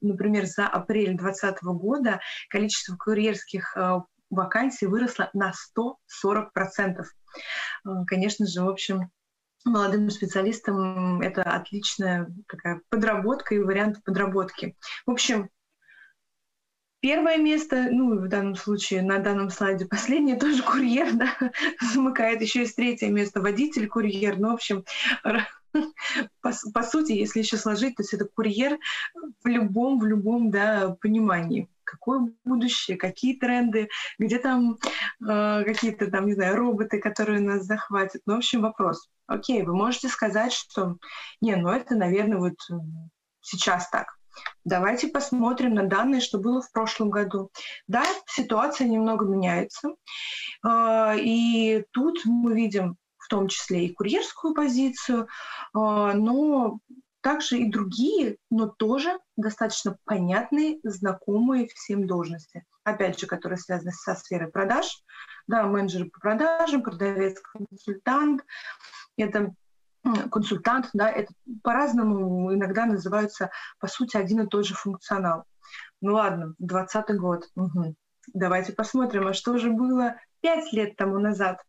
например, 0.02 0.46
за 0.46 0.68
апрель 0.68 1.18
2020 1.18 1.64
года 1.64 2.20
количество 2.50 2.96
курьерских 2.96 3.76
а, 3.76 4.04
вакансий 4.30 4.88
выросло 4.88 5.30
на 5.34 5.54
140%. 6.22 7.04
А, 7.84 8.06
конечно 8.06 8.46
же, 8.46 8.64
в 8.64 8.70
общем, 8.70 9.12
молодым 9.64 10.10
специалистам 10.10 11.22
это 11.22 11.44
отличная 11.44 12.28
такая 12.48 12.82
подработка 12.90 13.56
и 13.56 13.60
вариант 13.60 14.04
подработки. 14.04 14.76
В 15.06 15.12
общем, 15.12 15.50
Первое 17.02 17.38
место, 17.38 17.88
ну, 17.90 18.20
в 18.20 18.28
данном 18.28 18.56
случае, 18.56 19.02
на 19.02 19.18
данном 19.18 19.50
слайде 19.50 19.86
последнее, 19.86 20.36
тоже 20.40 20.62
курьер, 20.62 21.12
да, 21.14 21.36
замыкает. 21.82 22.42
Еще 22.42 22.60
есть 22.60 22.76
третье 22.76 23.10
место, 23.10 23.42
водитель-курьер. 23.42 24.38
Ну, 24.38 24.52
в 24.52 24.54
общем, 24.54 24.86
по, 26.42 26.52
по 26.74 26.84
сути, 26.84 27.14
если 27.14 27.40
еще 27.40 27.58
сложить, 27.58 27.96
то 27.96 28.04
есть 28.04 28.14
это 28.14 28.26
курьер 28.26 28.78
в 29.44 29.48
любом, 29.48 30.00
в 30.00 30.06
любом, 30.06 30.52
да, 30.52 30.96
понимании 31.02 31.68
какое 31.92 32.34
будущее, 32.46 32.96
какие 32.96 33.36
тренды, 33.38 33.90
где 34.18 34.40
там 34.40 34.78
э, 35.22 35.64
какие-то 35.66 36.10
там, 36.10 36.26
не 36.26 36.34
знаю, 36.34 36.56
роботы, 36.56 37.00
которые 37.00 37.42
нас 37.42 37.66
захватят. 37.66 38.22
Ну, 38.26 38.36
в 38.36 38.38
общем, 38.38 38.62
вопрос. 38.62 39.10
Окей, 39.28 39.64
вы 39.64 39.76
можете 39.76 40.08
сказать, 40.08 40.54
что, 40.54 40.98
не, 41.42 41.56
ну 41.56 41.70
это, 41.70 41.96
наверное, 41.96 42.38
вот 42.38 42.56
сейчас 43.42 43.90
так. 43.90 44.08
Давайте 44.64 45.10
посмотрим 45.10 45.74
на 45.74 45.88
данные, 45.88 46.22
что 46.22 46.38
было 46.38 46.62
в 46.62 46.72
прошлом 46.72 47.10
году. 47.10 47.52
Да, 47.88 48.06
ситуация 48.26 48.88
немного 48.88 49.26
меняется. 49.26 49.90
Э, 50.66 51.18
и 51.18 51.84
тут 51.92 52.22
мы 52.26 52.56
видим 52.56 52.96
том 53.32 53.48
числе 53.48 53.86
и 53.86 53.94
курьерскую 53.94 54.54
позицию, 54.54 55.30
а, 55.74 56.14
но 56.14 56.80
также 57.22 57.60
и 57.60 57.72
другие, 57.72 58.38
но 58.50 58.68
тоже 58.68 59.18
достаточно 59.38 59.98
понятные, 60.04 60.80
знакомые 60.84 61.68
всем 61.68 62.08
должности. 62.08 62.66
Опять 62.84 63.20
же, 63.20 63.28
которые 63.28 63.58
связаны 63.58 63.94
со 63.94 64.16
сферой 64.16 64.52
продаж, 64.52 65.02
да, 65.48 65.64
менеджер 65.64 66.10
по 66.10 66.20
продажам, 66.20 66.84
продавец-консультант, 66.84 68.44
это 69.16 69.54
консультант, 70.30 70.90
да, 70.94 71.10
это 71.10 71.32
по-разному 71.64 72.54
иногда 72.54 72.86
называются, 72.86 73.50
по 73.80 73.88
сути, 73.88 74.18
один 74.18 74.42
и 74.42 74.48
тот 74.48 74.66
же 74.66 74.74
функционал. 74.74 75.46
Ну 76.02 76.16
ладно, 76.16 76.56
20 76.60 77.18
год. 77.18 77.48
Угу. 77.56 77.96
Давайте 78.34 78.74
посмотрим, 78.74 79.28
а 79.28 79.34
что 79.34 79.58
же 79.58 79.72
было 79.72 80.16
пять 80.42 80.74
лет 80.74 80.98
тому 80.98 81.20
назад? 81.20 81.62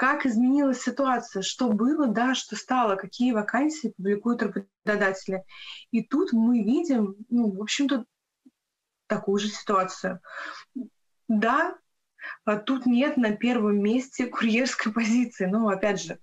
Как 0.00 0.24
изменилась 0.24 0.80
ситуация? 0.80 1.42
Что 1.42 1.68
было, 1.68 2.06
да, 2.06 2.34
что 2.34 2.56
стало? 2.56 2.96
Какие 2.96 3.32
вакансии 3.32 3.92
публикуют 3.94 4.42
работодатели? 4.42 5.44
И 5.90 6.02
тут 6.02 6.32
мы 6.32 6.62
видим, 6.62 7.16
ну, 7.28 7.50
в 7.50 7.60
общем-то, 7.60 8.06
такую 9.08 9.38
же 9.38 9.48
ситуацию. 9.48 10.20
Да, 11.28 11.76
а 12.46 12.56
тут 12.56 12.86
нет 12.86 13.18
на 13.18 13.36
первом 13.36 13.82
месте 13.82 14.24
курьерской 14.30 14.90
позиции. 14.90 15.44
Но, 15.44 15.68
опять 15.68 16.00
же, 16.00 16.18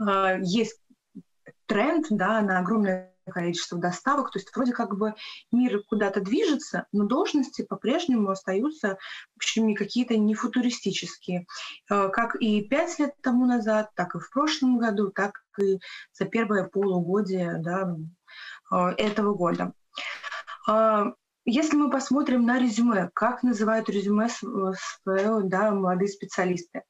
а, 0.00 0.38
есть 0.40 0.80
тренд 1.66 2.06
да, 2.10 2.40
на 2.40 2.58
огромное 2.58 3.11
количество 3.32 3.78
доставок, 3.78 4.30
то 4.30 4.38
есть 4.38 4.54
вроде 4.54 4.72
как 4.72 4.96
бы 4.96 5.14
мир 5.50 5.82
куда-то 5.88 6.20
движется, 6.20 6.86
но 6.92 7.04
должности 7.04 7.62
по-прежнему 7.62 8.30
остаются, 8.30 8.98
в 9.34 9.36
общем, 9.38 9.74
какие-то 9.74 10.16
не 10.16 10.34
футуристические. 10.34 11.46
А, 11.88 12.08
как 12.08 12.36
и 12.36 12.62
пять 12.62 12.98
лет 12.98 13.14
тому 13.22 13.46
назад, 13.46 13.90
так 13.94 14.14
и 14.14 14.18
в 14.18 14.30
прошлом 14.30 14.78
году, 14.78 15.10
так 15.10 15.32
и 15.60 15.78
за 16.12 16.26
первое 16.26 16.64
полугодие 16.64 17.58
да, 17.58 17.96
этого 18.96 19.34
года. 19.34 19.72
Если 21.44 21.76
мы 21.76 21.90
посмотрим 21.90 22.46
на 22.46 22.60
резюме, 22.60 23.10
как 23.14 23.42
называют 23.42 23.88
резюме 23.88 24.28
свое 24.28 25.40
да, 25.42 25.72
молодые 25.72 26.08
специалисты, 26.08 26.84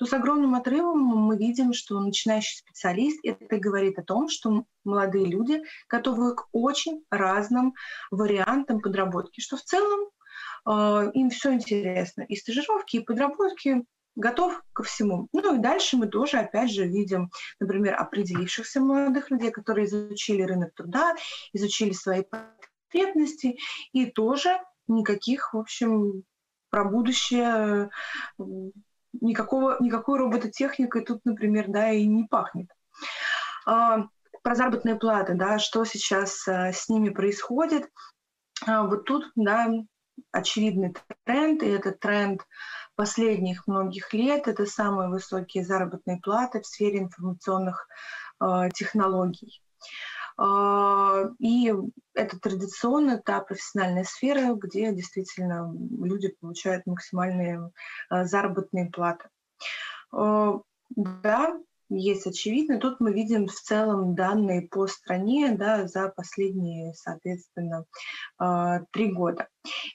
то 0.00 0.06
с 0.06 0.14
огромным 0.14 0.54
отрывом 0.54 0.98
мы 0.98 1.36
видим, 1.36 1.74
что 1.74 2.00
начинающий 2.00 2.56
специалист 2.56 3.20
это 3.22 3.58
говорит 3.58 3.98
о 3.98 4.02
том, 4.02 4.30
что 4.30 4.64
молодые 4.82 5.26
люди 5.26 5.62
готовы 5.90 6.36
к 6.36 6.46
очень 6.52 7.04
разным 7.10 7.74
вариантам 8.10 8.80
подработки, 8.80 9.42
что 9.42 9.58
в 9.58 9.62
целом 9.62 10.08
э, 10.66 11.10
им 11.12 11.28
все 11.28 11.52
интересно. 11.52 12.22
И 12.22 12.34
стажировки, 12.34 12.96
и 12.96 13.04
подработки 13.04 13.84
готов 14.16 14.62
ко 14.72 14.84
всему. 14.84 15.28
Ну 15.34 15.56
и 15.56 15.58
дальше 15.58 15.98
мы 15.98 16.06
тоже, 16.06 16.38
опять 16.38 16.70
же, 16.70 16.86
видим, 16.86 17.30
например, 17.60 17.94
определившихся 18.00 18.80
молодых 18.80 19.30
людей, 19.30 19.50
которые 19.50 19.84
изучили 19.84 20.40
рынок 20.40 20.72
труда, 20.74 21.14
изучили 21.52 21.92
свои 21.92 22.22
потребностей, 22.22 23.60
и 23.92 24.06
тоже 24.06 24.62
никаких, 24.88 25.52
в 25.52 25.58
общем, 25.58 26.24
про 26.70 26.84
будущее 26.84 27.90
никакого, 29.12 29.76
никакой 29.80 30.18
робототехникой 30.18 31.04
тут, 31.04 31.20
например, 31.24 31.66
да, 31.68 31.90
и 31.90 32.06
не 32.06 32.24
пахнет. 32.24 32.68
А, 33.66 34.06
про 34.42 34.54
заработные 34.54 34.96
платы, 34.96 35.34
да, 35.34 35.58
что 35.58 35.84
сейчас 35.84 36.46
а, 36.48 36.72
с 36.72 36.88
ними 36.88 37.10
происходит. 37.10 37.90
А, 38.66 38.84
вот 38.84 39.04
тут, 39.04 39.30
да, 39.36 39.70
очевидный 40.32 40.94
тренд, 41.24 41.62
и 41.62 41.68
это 41.68 41.92
тренд 41.92 42.42
последних 42.94 43.66
многих 43.66 44.12
лет, 44.12 44.48
это 44.48 44.66
самые 44.66 45.08
высокие 45.08 45.64
заработные 45.64 46.18
платы 46.18 46.60
в 46.60 46.66
сфере 46.66 46.98
информационных 46.98 47.88
э, 48.40 48.68
технологий. 48.74 49.62
А, 50.42 51.24
и 51.38 51.70
это 52.14 52.40
традиционно 52.40 53.18
та 53.18 53.40
профессиональная 53.40 54.04
сфера, 54.04 54.54
где 54.54 54.90
действительно 54.90 55.70
люди 56.02 56.34
получают 56.40 56.86
максимальные 56.86 57.70
а, 58.08 58.24
заработные 58.24 58.90
платы. 58.90 59.28
А, 60.10 60.60
да, 60.96 61.60
есть 61.90 62.26
очевидно. 62.26 62.78
Тут 62.78 63.00
мы 63.00 63.12
видим 63.12 63.48
в 63.48 63.52
целом 63.52 64.14
данные 64.14 64.62
по 64.62 64.86
стране 64.86 65.54
да, 65.58 65.86
за 65.86 66.08
последние, 66.08 66.94
соответственно, 66.94 67.84
три 68.92 69.12
года. 69.12 69.48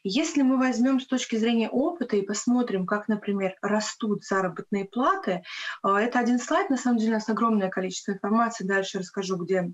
Если 0.03 0.41
мы 0.41 0.57
возьмем 0.57 0.99
с 0.99 1.07
точки 1.07 1.37
зрения 1.37 1.69
опыта 1.69 2.17
и 2.17 2.21
посмотрим, 2.21 2.85
как, 2.85 3.07
например, 3.07 3.55
растут 3.61 4.25
заработные 4.25 4.85
платы, 4.85 5.43
это 5.83 6.19
один 6.19 6.37
слайд, 6.37 6.69
на 6.69 6.75
самом 6.75 6.97
деле 6.97 7.11
у 7.11 7.15
нас 7.15 7.29
огромное 7.29 7.69
количество 7.69 8.11
информации, 8.11 8.65
дальше 8.65 8.99
расскажу, 8.99 9.37
где 9.37 9.71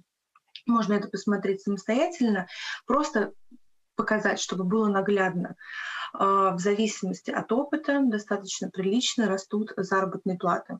можно 0.65 0.93
это 0.93 1.07
посмотреть 1.07 1.61
самостоятельно, 1.61 2.47
просто 2.85 3.33
показать, 3.95 4.39
чтобы 4.39 4.63
было 4.63 4.87
наглядно. 4.87 5.55
А, 6.13 6.51
в 6.51 6.59
зависимости 6.59 7.31
от 7.31 7.51
опыта 7.51 8.01
достаточно 8.03 8.69
прилично 8.69 9.27
растут 9.27 9.71
заработные 9.77 10.37
платы. 10.37 10.79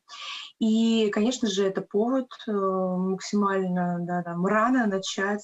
И, 0.59 1.09
конечно 1.11 1.47
же, 1.47 1.65
это 1.65 1.81
повод 1.81 2.27
э, 2.47 2.51
максимально 2.51 3.99
да, 4.01 4.23
там, 4.23 4.45
рано 4.45 4.87
начать 4.87 5.43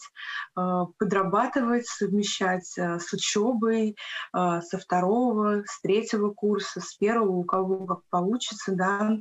э, 0.57 0.61
подрабатывать, 0.97 1.87
совмещать 1.87 2.77
э, 2.77 2.99
с 2.99 3.13
учебой, 3.13 3.95
со 4.33 4.77
второго, 4.77 5.63
с 5.65 5.81
третьего 5.81 6.31
курса, 6.31 6.81
с 6.81 6.95
первого, 6.95 7.31
у 7.31 7.43
кого 7.43 7.85
как 7.85 7.99
получится, 8.09 8.73
да, 8.73 9.17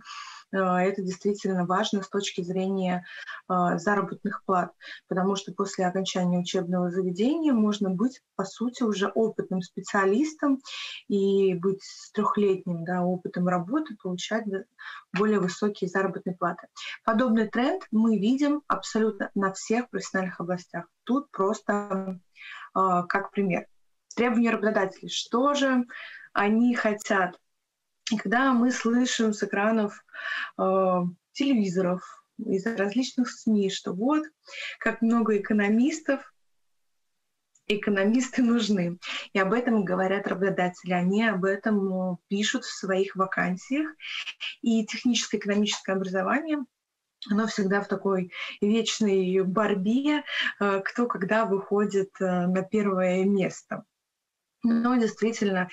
это 0.53 1.03
действительно 1.03 1.67
важно 1.67 2.03
с 2.03 2.09
точки 2.09 2.43
зрения 2.43 3.05
э, 3.49 3.79
заработных 3.79 4.45
плат, 4.45 4.73
потому 5.09 5.37
что 5.37 5.53
после 5.53 5.87
окончания 5.87 6.39
учебного 6.39 6.91
заведения 6.91 7.53
можно 7.53 7.91
быть, 7.91 8.23
по 8.37 8.45
сути, 8.45 8.83
уже 8.83 9.09
опытным 9.09 9.63
специалистом 9.63 10.61
и 11.09 11.55
быть 11.55 11.83
с 11.83 12.13
трехлетним 12.13 12.85
да, 12.85 13.03
опытом 13.03 13.49
работы, 13.49 13.97
получать 14.03 14.45
более 15.13 15.41
высокие 15.41 15.89
заработные 15.89 16.37
платы. 16.37 16.69
Подобный 17.05 17.49
тренд 17.49 17.83
мы 17.91 18.19
видим 18.19 18.63
абсолютно 18.69 19.31
на 19.35 19.53
всех 19.53 19.91
профессиональных 19.91 20.41
областях. 20.41 20.87
Тут 21.05 21.31
просто 21.31 22.21
э, 22.75 23.03
как 23.09 23.31
пример. 23.31 23.67
Требования 24.15 24.51
работодателей. 24.51 25.09
Что 25.09 25.55
же 25.55 25.85
они 26.33 26.75
хотят? 26.75 27.39
И 28.13 28.17
когда 28.17 28.53
мы 28.53 28.71
слышим 28.71 29.33
с 29.33 29.43
экранов 29.43 30.05
э, 30.59 30.99
телевизоров, 31.33 32.03
из 32.39 32.67
различных 32.67 33.31
СМИ, 33.31 33.71
что 33.71 33.93
вот, 33.93 34.25
как 34.79 35.01
много 35.01 35.39
экономистов, 35.39 36.33
экономисты 37.67 38.43
нужны. 38.43 38.99
И 39.33 39.39
об 39.39 39.53
этом 39.53 39.85
говорят 39.85 40.29
работодатели. 40.29 40.93
Они 40.93 41.27
об 41.27 41.45
этом 41.45 41.85
ну, 41.85 42.21
пишут 42.29 42.65
в 42.65 42.79
своих 42.79 43.17
вакансиях. 43.17 43.91
И 44.63 44.85
техническое 44.87 45.39
экономическое 45.39 45.93
образование 45.93 46.59
оно 47.29 47.49
всегда 47.49 47.81
в 47.81 47.89
такой 47.89 48.31
вечной 48.61 49.43
борьбе, 49.43 50.23
э, 50.61 50.81
кто 50.85 51.07
когда 51.07 51.45
выходит 51.45 52.11
э, 52.21 52.47
на 52.47 52.63
первое 52.63 53.25
место. 53.25 53.85
Но 54.63 54.97
действительно, 54.97 55.69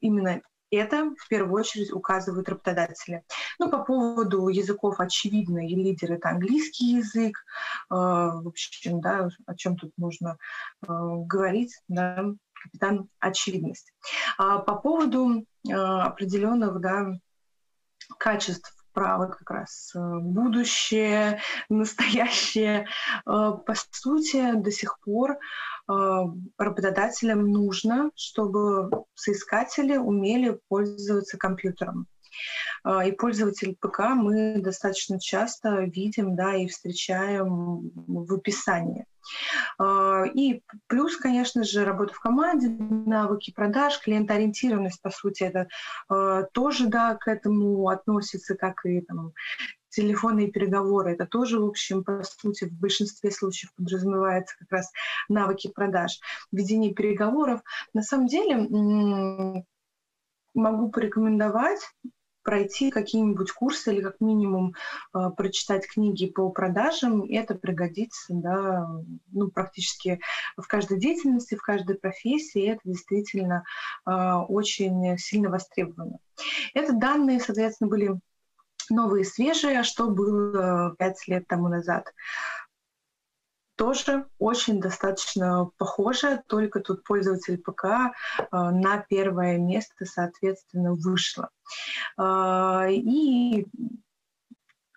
именно 0.00 0.42
это 0.76 1.14
в 1.18 1.28
первую 1.28 1.60
очередь 1.60 1.92
указывают 1.92 2.48
работодатели. 2.48 3.24
Ну, 3.58 3.70
по 3.70 3.84
поводу 3.84 4.48
языков, 4.48 4.96
очевидно, 4.98 5.66
и 5.66 5.74
лидер— 5.74 6.12
это 6.14 6.30
английский 6.30 6.96
язык. 6.96 7.36
Э, 7.90 7.94
в 7.94 8.48
общем, 8.48 9.00
да, 9.00 9.28
о 9.46 9.54
чем 9.54 9.76
тут 9.76 9.92
можно 9.96 10.38
э, 10.82 10.86
говорить, 10.88 11.78
да, 11.88 12.24
капитан 12.52 13.08
очевидность. 13.20 13.92
А 14.38 14.58
по 14.58 14.76
поводу 14.76 15.44
э, 15.68 15.72
определенных, 15.72 16.80
да, 16.80 17.12
качеств 18.18 18.81
право 18.92 19.26
как 19.26 19.50
раз 19.50 19.92
будущее, 19.94 21.40
настоящее. 21.68 22.86
По 23.24 23.74
сути, 23.90 24.54
до 24.54 24.70
сих 24.70 24.98
пор 25.00 25.38
Э, 25.90 26.24
работодателям 26.58 27.50
нужно, 27.50 28.10
чтобы 28.14 28.90
соискатели 29.14 29.96
умели 29.96 30.58
пользоваться 30.68 31.38
компьютером. 31.38 32.06
Э, 32.84 33.08
и 33.08 33.12
пользователь 33.12 33.76
ПК 33.80 34.00
мы 34.14 34.60
достаточно 34.60 35.20
часто 35.20 35.82
видим 35.84 36.34
да, 36.34 36.54
и 36.54 36.66
встречаем 36.66 37.90
в 37.94 38.34
описании. 38.34 39.06
Э, 39.80 40.24
и 40.34 40.62
плюс, 40.86 41.16
конечно 41.16 41.64
же, 41.64 41.84
работа 41.84 42.14
в 42.14 42.20
команде, 42.20 42.68
навыки 42.68 43.52
продаж, 43.52 44.00
клиентоориентированность, 44.00 45.00
по 45.02 45.10
сути, 45.10 45.44
это 45.44 45.68
тоже 46.52 46.86
да, 46.86 47.16
к 47.16 47.28
этому 47.28 47.88
относится, 47.88 48.54
как 48.54 48.84
и 48.84 49.00
там, 49.00 49.32
телефонные 49.92 50.50
переговоры. 50.50 51.12
Это 51.12 51.26
тоже, 51.26 51.60
в 51.60 51.66
общем, 51.66 52.02
по 52.02 52.22
сути, 52.22 52.64
в 52.64 52.72
большинстве 52.72 53.30
случаев 53.30 53.72
подразумевается 53.74 54.56
как 54.58 54.72
раз 54.72 54.90
навыки 55.28 55.70
продаж. 55.72 56.18
Ведение 56.50 56.94
переговоров. 56.94 57.60
На 57.94 58.02
самом 58.02 58.26
деле 58.26 59.64
могу 60.54 60.90
порекомендовать 60.90 61.80
пройти 62.42 62.90
какие-нибудь 62.90 63.52
курсы 63.52 63.92
или 63.92 64.02
как 64.02 64.20
минимум 64.20 64.74
э, 65.14 65.30
прочитать 65.36 65.86
книги 65.86 66.26
по 66.26 66.50
продажам, 66.50 67.22
это 67.22 67.54
пригодится 67.54 68.34
да, 68.34 68.86
ну, 69.30 69.50
практически 69.50 70.20
в 70.56 70.66
каждой 70.66 70.98
деятельности, 70.98 71.54
в 71.54 71.62
каждой 71.62 71.96
профессии, 71.96 72.66
это 72.66 72.80
действительно 72.84 73.64
э, 74.06 74.10
очень 74.12 75.16
сильно 75.18 75.50
востребовано. 75.50 76.18
Это 76.74 76.92
данные, 76.92 77.40
соответственно, 77.40 77.90
были 77.90 78.18
новые, 78.90 79.24
свежие, 79.24 79.82
что 79.82 80.10
было 80.10 80.94
пять 80.98 81.26
лет 81.28 81.46
тому 81.46 81.68
назад 81.68 82.12
тоже 83.76 84.26
очень 84.38 84.80
достаточно 84.80 85.70
похоже, 85.76 86.42
только 86.46 86.80
тут 86.80 87.04
пользователь 87.04 87.58
ПК 87.58 87.84
э, 87.84 88.10
на 88.50 88.98
первое 89.08 89.58
место, 89.58 90.04
соответственно, 90.04 90.94
вышло. 90.94 91.50
Э, 92.18 92.88
и 92.90 93.66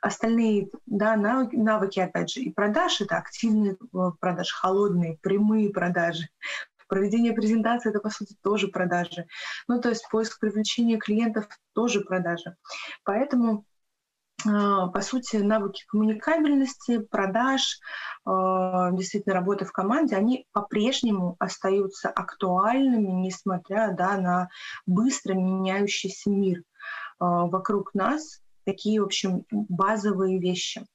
остальные 0.02 0.70
да, 0.86 1.16
навыки, 1.16 2.00
опять 2.00 2.30
же, 2.30 2.42
и 2.42 2.52
продаж, 2.52 3.02
это 3.02 3.18
активные 3.18 3.74
э, 3.74 4.12
продажи, 4.20 4.54
холодные, 4.54 5.18
прямые 5.22 5.70
продажи, 5.70 6.30
Проведение 6.88 7.34
презентации— 7.34 7.90
это, 7.92 8.00
по 8.00 8.10
сути, 8.10 8.36
тоже 8.44 8.68
продажи. 8.68 9.26
Ну, 9.68 9.82
то 9.82 9.90
есть 9.90 10.08
поиск 10.10 10.40
привлечения 10.40 10.98
клиентов— 10.98 11.48
тоже 11.74 12.02
продажи. 12.02 12.56
Поэтому 13.04 13.62
а, 13.62 13.75
по 14.46 15.02
сути, 15.02 15.38
навыки 15.38 15.84
коммуникабельности, 15.88 17.00
продаж, 17.00 17.80
а, 18.26 18.92
действительно 18.92 19.36
работы 19.36 19.66
в 19.66 19.72
команде, 19.72 20.16
они 20.16 20.46
по-прежнему 20.52 21.36
остаются 21.40 22.10
актуальными, 22.10 23.12
несмотря 23.12 23.92
да, 23.98 24.18
на 24.18 24.50
быстро 24.86 25.34
меняющийся 25.34 26.30
мир 26.30 26.62
а, 27.20 27.46
вокруг 27.46 27.94
нас, 27.96 28.42
такие, 28.66 29.02
в 29.02 29.06
общем, 29.06 29.46
базовые 29.52 30.40
вещи. 30.40 30.86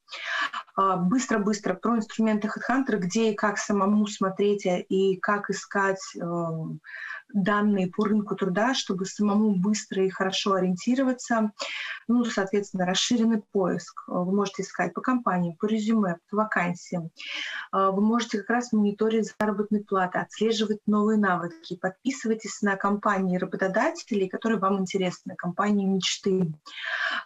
Быстро-быстро 0.77 1.75
про 1.75 1.99
инструменты 1.99 2.49
HeadHunter, 2.49 2.97
где 2.97 3.31
и 3.31 3.35
как 3.35 3.59
самому 3.59 4.07
смотреть 4.07 4.67
и 4.67 5.17
как 5.19 5.51
искать 5.51 6.01
эм, 6.17 6.81
данные 7.33 7.89
по 7.89 8.05
рынку 8.05 8.37
труда, 8.37 8.75
чтобы 8.75 9.07
самому 9.07 9.55
быстро 9.55 10.05
и 10.05 10.11
хорошо 10.11 10.55
ориентироваться. 10.55 11.53
Ну, 12.09 12.25
соответственно, 12.25 12.87
расширенный 12.87 13.43
поиск. 13.53 14.05
Вы 14.09 14.33
можете 14.33 14.63
искать 14.63 14.95
по 14.95 15.01
компаниям, 15.01 15.57
по 15.57 15.67
резюме, 15.67 16.17
по 16.31 16.39
вакансиям. 16.39 17.11
А, 17.73 17.91
вы 17.91 18.01
можете 18.03 18.39
как 18.39 18.51
раз 18.51 18.73
мониторить 18.73 19.33
заработные 19.39 19.85
платы, 19.85 20.19
отслеживать 20.19 20.81
новые 20.87 21.19
навыки. 21.19 21.77
Подписывайтесь 21.81 22.63
на 22.63 22.77
компании 22.77 23.39
работодателей, 23.39 24.29
которые 24.29 24.59
вам 24.59 24.81
интересны, 24.81 25.35
компании 25.37 25.87
мечты. 25.87 26.53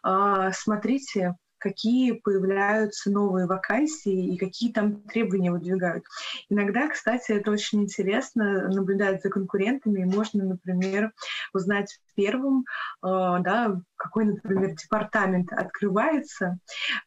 А, 0.02 0.52
смотрите 0.52 1.34
какие 1.64 2.12
появляются 2.12 3.10
новые 3.10 3.46
вакансии 3.46 4.34
и 4.34 4.36
какие 4.36 4.70
там 4.70 5.00
требования 5.00 5.50
выдвигают. 5.50 6.04
Иногда, 6.50 6.88
кстати, 6.88 7.32
это 7.32 7.50
очень 7.50 7.84
интересно 7.84 8.68
наблюдать 8.68 9.22
за 9.22 9.30
конкурентами, 9.30 10.04
можно, 10.04 10.44
например, 10.44 11.12
узнать 11.54 11.98
первым, 12.16 12.66
э, 13.02 13.06
да, 13.40 13.80
какой, 13.96 14.26
например, 14.26 14.74
департамент 14.74 15.54
открывается 15.54 16.58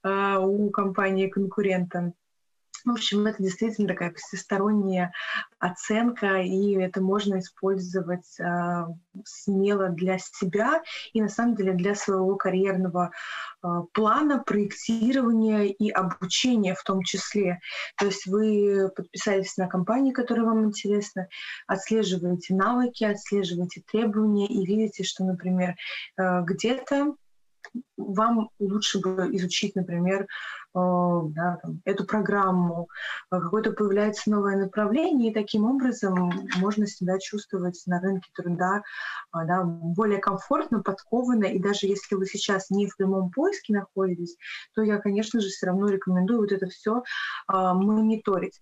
э, 0.03 0.37
у 0.39 0.71
компании 0.71 1.27
конкурента 1.27 2.13
в 2.87 2.91
общем, 2.91 3.25
это 3.27 3.43
действительно 3.43 3.87
такая 3.87 4.13
всесторонняя 4.13 5.11
оценка, 5.59 6.41
и 6.41 6.73
это 6.75 7.01
можно 7.01 7.39
использовать 7.39 8.39
э, 8.39 8.85
смело 9.25 9.89
для 9.89 10.17
себя 10.19 10.81
и, 11.13 11.21
на 11.21 11.27
самом 11.27 11.55
деле, 11.55 11.73
для 11.73 11.95
своего 11.95 12.35
карьерного 12.35 13.11
э, 13.63 13.67
плана, 13.93 14.41
проектирования 14.41 15.65
и 15.65 15.89
обучения 15.89 16.75
в 16.75 16.83
том 16.83 17.03
числе. 17.03 17.59
То 17.97 18.05
есть 18.05 18.25
вы 18.25 18.89
подписались 18.95 19.57
на 19.57 19.67
компанию, 19.67 20.13
которая 20.13 20.45
вам 20.45 20.65
интересна, 20.65 21.27
отслеживаете 21.67 22.55
навыки, 22.55 23.03
отслеживаете 23.03 23.83
требования 23.91 24.47
и 24.47 24.65
видите, 24.65 25.03
что, 25.03 25.25
например, 25.25 25.75
э, 26.17 26.41
где-то 26.43 27.15
вам 27.97 28.49
лучше 28.59 28.99
бы 28.99 29.29
изучить, 29.33 29.75
например, 29.75 30.21
э, 30.21 30.25
да, 30.73 31.59
там, 31.61 31.81
эту 31.85 32.05
программу, 32.05 32.87
э, 33.31 33.39
какое-то 33.39 33.71
появляется 33.71 34.29
новое 34.29 34.57
направление, 34.57 35.31
и 35.31 35.33
таким 35.33 35.65
образом 35.65 36.31
можно 36.57 36.87
себя 36.87 37.19
чувствовать 37.19 37.81
на 37.85 37.99
рынке 37.99 38.29
труда 38.33 38.77
э, 39.33 39.45
да, 39.45 39.63
более 39.63 40.19
комфортно, 40.19 40.81
подкованно, 40.81 41.45
и 41.45 41.59
даже 41.59 41.87
если 41.87 42.15
вы 42.15 42.25
сейчас 42.25 42.69
не 42.69 42.87
в 42.87 42.95
прямом 42.97 43.31
поиске 43.31 43.73
находитесь, 43.73 44.37
то 44.75 44.81
я, 44.81 44.97
конечно 44.97 45.39
же, 45.39 45.49
все 45.49 45.67
равно 45.67 45.87
рекомендую 45.87 46.41
вот 46.41 46.51
это 46.51 46.67
все 46.67 47.03
мониторить. 47.47 48.61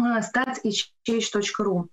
Statshh.ru. 0.00 1.88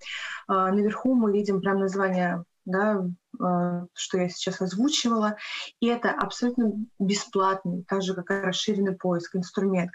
Наверху 0.48 1.14
мы 1.14 1.32
видим 1.32 1.62
прям 1.62 1.80
название 1.80 2.44
да, 2.66 3.06
а, 3.40 3.86
что 3.94 4.18
я 4.18 4.30
сейчас 4.30 4.62
озвучивала. 4.62 5.38
И 5.80 5.88
это 5.88 6.12
абсолютно 6.12 6.74
бесплатный, 7.00 7.84
так 7.88 8.02
же, 8.02 8.14
как 8.14 8.32
и 8.32 8.46
расширенный 8.46 8.96
поиск, 8.96 9.36
инструмент, 9.36 9.92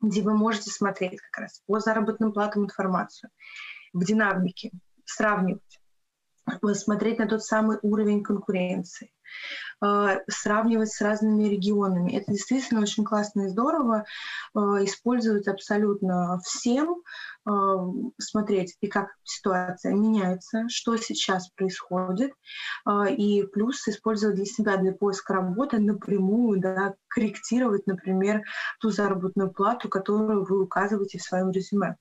где 0.00 0.22
вы 0.22 0.34
можете 0.34 0.70
смотреть 0.70 1.20
как 1.20 1.42
раз 1.42 1.62
по 1.66 1.80
заработным 1.80 2.32
платам 2.32 2.64
информацию 2.64 3.30
в 3.92 4.04
динамике, 4.04 4.70
сравнивать, 5.04 5.80
смотреть 6.74 7.18
на 7.18 7.26
тот 7.26 7.42
самый 7.42 7.78
уровень 7.82 8.22
конкуренции, 8.22 9.12
а, 9.80 10.18
сравнивать 10.28 10.92
с 10.92 11.00
разными 11.00 11.48
регионами. 11.48 12.16
Это 12.16 12.32
действительно 12.32 12.80
очень 12.82 13.04
классно 13.04 13.42
и 13.42 13.48
здорово 13.48 14.04
а, 14.54 14.84
использовать 14.84 15.48
абсолютно 15.48 16.38
всем, 16.40 17.02
смотреть, 18.18 18.76
и 18.80 18.86
как 18.86 19.08
ситуация 19.22 19.92
меняется, 19.94 20.64
что 20.68 20.96
сейчас 20.96 21.50
происходит, 21.50 22.32
и 23.10 23.44
плюс 23.52 23.86
использовать 23.86 24.36
для 24.36 24.46
себя, 24.46 24.76
для 24.76 24.92
поиска 24.92 25.34
работы 25.34 25.78
напрямую, 25.78 26.60
да, 26.60 26.94
корректировать, 27.08 27.86
например, 27.86 28.42
ту 28.80 28.90
заработную 28.90 29.50
плату, 29.50 29.88
которую 29.88 30.44
вы 30.44 30.62
указываете 30.62 31.18
в 31.18 31.22
своем 31.22 31.50
резюме. 31.50 31.96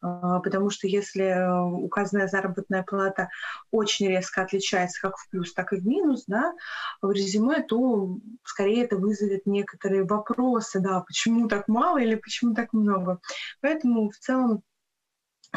Потому 0.00 0.70
что 0.70 0.86
если 0.86 1.24
э, 1.24 1.62
указанная 1.62 2.28
заработная 2.28 2.82
плата 2.82 3.30
очень 3.70 4.08
резко 4.08 4.42
отличается 4.42 5.00
как 5.00 5.16
в 5.16 5.28
плюс, 5.30 5.54
так 5.54 5.72
и 5.72 5.76
в 5.76 5.86
минус, 5.86 6.24
да, 6.26 6.52
в 7.00 7.10
резюме, 7.10 7.62
то 7.62 8.18
скорее 8.44 8.84
это 8.84 8.96
вызовет 8.96 9.46
некоторые 9.46 10.04
вопросы, 10.04 10.80
да, 10.80 11.00
почему 11.00 11.48
так 11.48 11.66
мало 11.68 11.98
или 11.98 12.16
почему 12.16 12.54
так 12.54 12.72
много. 12.72 13.20
Поэтому 13.60 14.10
в 14.10 14.16
целом 14.18 14.62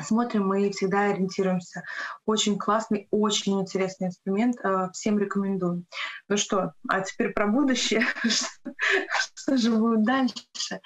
смотрим 0.02 0.48
мы 0.48 0.70
всегда 0.72 1.06
ориентируемся. 1.06 1.84
Очень 2.26 2.58
классный, 2.58 3.08
очень 3.12 3.60
интересный 3.62 4.08
инструмент. 4.08 4.56
Э, 4.64 4.90
всем 4.94 5.20
рекомендую. 5.20 5.86
Ну 6.28 6.38
что, 6.38 6.74
а 6.88 7.02
теперь 7.02 7.34
про 7.34 7.48
будущее. 7.48 8.04
Что 9.36 9.58
же 9.58 9.72
будет 9.72 10.04
дальше? 10.04 10.82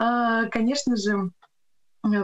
Э, 0.00 0.48
конечно 0.50 0.96
же, 0.96 1.30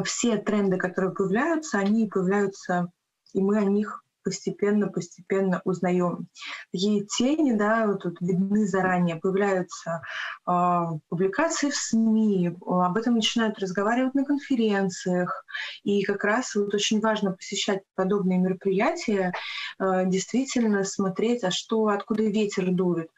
все 0.04 0.38
тренды, 0.38 0.76
которые 0.76 1.14
появляются, 1.14 1.78
они 1.78 2.08
появляются, 2.08 2.88
и 3.32 3.40
мы 3.40 3.58
о 3.58 3.64
них 3.64 4.02
постепенно-постепенно 4.28 5.62
узнаем. 5.64 6.28
Такие 6.70 7.06
тени, 7.06 7.52
да, 7.52 7.86
вот 7.86 8.02
тут 8.02 8.20
видны 8.20 8.66
заранее, 8.66 9.16
появляются 9.16 10.02
э, 10.46 10.80
публикации 11.08 11.70
в 11.70 11.74
СМИ, 11.74 12.56
об 12.66 12.96
этом 12.98 13.14
начинают 13.14 13.58
разговаривать 13.58 14.14
на 14.14 14.26
конференциях, 14.26 15.46
и 15.82 16.02
как 16.02 16.24
раз 16.24 16.54
вот 16.54 16.74
очень 16.74 17.00
важно 17.00 17.32
посещать 17.32 17.80
подобные 17.94 18.38
мероприятия, 18.38 19.32
э, 19.78 20.04
действительно 20.06 20.84
смотреть, 20.84 21.42
а 21.44 21.50
что, 21.50 21.86
откуда 21.88 22.24
ветер 22.24 22.70
дует, 22.70 23.08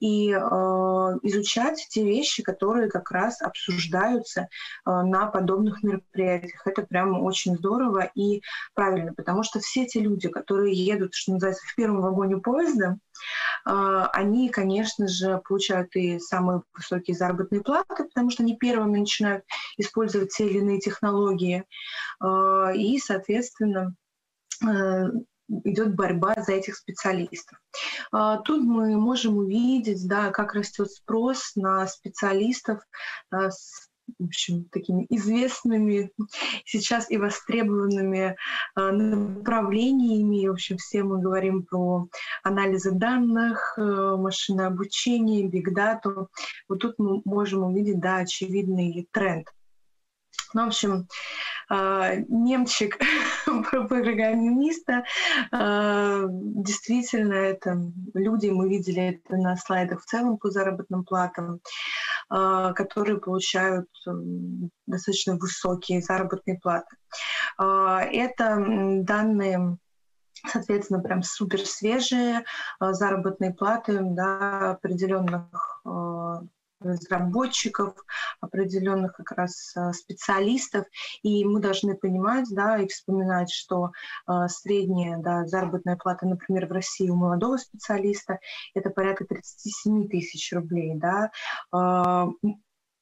и 0.00 0.30
э, 0.30 0.38
изучать 1.22 1.86
те 1.88 2.04
вещи, 2.04 2.42
которые 2.42 2.90
как 2.90 3.10
раз 3.10 3.40
обсуждаются 3.40 4.42
э, 4.42 4.46
на 4.84 5.26
подобных 5.26 5.82
мероприятиях. 5.82 6.66
Это 6.66 6.82
прямо 6.82 7.20
очень 7.20 7.56
здорово 7.56 8.10
и 8.14 8.42
правильно, 8.74 9.14
потому 9.14 9.42
что 9.42 9.60
все 9.60 9.86
те 9.86 10.00
люди, 10.00 10.28
которые 10.28 10.57
которые 10.58 10.74
едут, 10.74 11.14
что 11.14 11.32
называется, 11.32 11.64
в 11.66 11.74
первом 11.76 12.00
вагоне 12.00 12.38
поезда, 12.38 12.98
а, 13.64 14.08
они, 14.08 14.48
конечно 14.48 15.06
же, 15.06 15.40
получают 15.48 15.94
и 15.94 16.18
самые 16.18 16.62
высокие 16.74 17.16
заработные 17.16 17.62
платы, 17.62 18.04
потому 18.04 18.30
что 18.30 18.42
они 18.42 18.56
первыми 18.56 18.98
начинают 18.98 19.44
использовать 19.76 20.34
те 20.34 20.48
или 20.48 20.58
иные 20.58 20.80
технологии. 20.80 21.64
А, 22.20 22.72
и, 22.74 22.98
соответственно, 22.98 23.94
э, 24.66 25.04
идет 25.64 25.94
борьба 25.94 26.34
за 26.42 26.52
этих 26.52 26.76
специалистов. 26.76 27.58
А, 28.10 28.38
тут 28.38 28.64
мы 28.64 28.98
можем 28.98 29.36
увидеть, 29.36 30.08
да, 30.08 30.30
как 30.30 30.54
растет 30.54 30.90
спрос 30.90 31.52
на 31.54 31.86
специалистов 31.86 32.80
с 33.30 33.87
в 34.18 34.24
общем, 34.24 34.64
такими 34.64 35.06
известными 35.10 36.10
сейчас 36.64 37.10
и 37.10 37.16
востребованными 37.16 38.36
э, 38.76 38.90
направлениями. 38.90 40.48
В 40.48 40.52
общем, 40.52 40.76
все 40.78 41.02
мы 41.02 41.20
говорим 41.20 41.64
про 41.64 42.08
анализы 42.42 42.92
данных, 42.92 43.74
э, 43.76 44.16
машинное 44.16 44.68
обучение, 44.68 45.48
бигдату. 45.48 46.28
Вот 46.68 46.80
тут 46.80 46.94
мы 46.98 47.22
можем 47.24 47.64
увидеть, 47.64 48.00
да, 48.00 48.18
очевидный 48.18 49.08
тренд. 49.12 49.48
Ну, 50.54 50.64
в 50.64 50.68
общем, 50.68 51.06
э, 51.70 52.24
немчик 52.28 52.98
программиста, 53.88 55.04
э, 55.52 56.26
действительно, 56.30 57.34
это 57.34 57.78
люди, 58.14 58.48
мы 58.48 58.68
видели 58.68 59.20
это 59.26 59.36
на 59.36 59.56
слайдах 59.56 60.02
в 60.02 60.06
целом 60.06 60.38
по 60.38 60.50
заработным 60.50 61.04
платам, 61.04 61.54
а, 61.54 61.58
которые 62.28 63.18
получают 63.18 63.88
достаточно 64.86 65.36
высокие 65.36 66.02
заработные 66.02 66.58
платы. 66.58 66.96
А, 67.56 68.02
это 68.02 68.56
данные 69.02 69.78
соответственно, 70.46 71.00
прям 71.00 71.22
супер 71.22 71.66
свежие 71.66 72.44
а, 72.78 72.92
заработные 72.92 73.52
платы 73.52 73.98
да, 74.00 74.72
определенных 74.72 75.80
разработчиков, 76.80 77.94
определенных 78.40 79.14
как 79.14 79.32
раз 79.32 79.74
э, 79.76 79.92
специалистов. 79.92 80.86
И 81.22 81.44
мы 81.44 81.60
должны 81.60 81.96
понимать, 81.96 82.46
да, 82.50 82.78
и 82.78 82.88
вспоминать, 82.88 83.50
что 83.50 83.90
э, 84.26 84.32
средняя 84.48 85.18
да, 85.18 85.46
заработная 85.46 85.96
плата, 85.96 86.26
например, 86.26 86.66
в 86.66 86.72
России 86.72 87.08
у 87.08 87.16
молодого 87.16 87.56
специалиста 87.56 88.38
это 88.74 88.90
порядка 88.90 89.24
37 89.24 90.08
тысяч 90.08 90.52
рублей. 90.52 90.94
Да. 90.96 91.30
Э, 91.74 92.26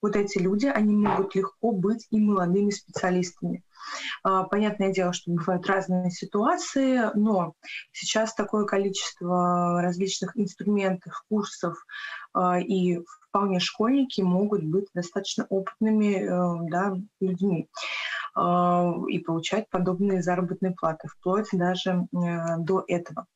вот 0.02 0.14
эти 0.14 0.38
люди, 0.38 0.66
они 0.66 0.94
могут 0.94 1.34
легко 1.34 1.72
быть 1.72 2.06
и 2.10 2.20
молодыми 2.20 2.70
специалистами. 2.70 3.64
А, 4.22 4.44
понятное 4.44 4.92
дело, 4.92 5.12
что 5.12 5.30
бывают 5.30 5.66
разные 5.66 6.10
ситуации, 6.10 7.10
но 7.14 7.54
сейчас 7.92 8.34
такое 8.34 8.64
количество 8.64 9.80
различных 9.82 10.36
инструментов, 10.36 11.24
курсов 11.28 11.76
а, 12.32 12.60
и 12.60 13.00
вполне 13.36 13.60
школьники 13.60 14.22
могут 14.22 14.64
быть 14.64 14.86
достаточно 14.94 15.46
опытными 15.50 16.22
э, 16.22 16.70
да, 16.70 16.96
людьми 17.20 17.68
а, 18.34 18.94
и 19.08 19.18
получать 19.18 19.68
подобные 19.68 20.22
заработные 20.22 20.72
платы, 20.72 21.08
вплоть 21.08 21.48
даже 21.52 22.06
э, 22.14 22.56
до 22.58 22.84
этого. 22.88 23.26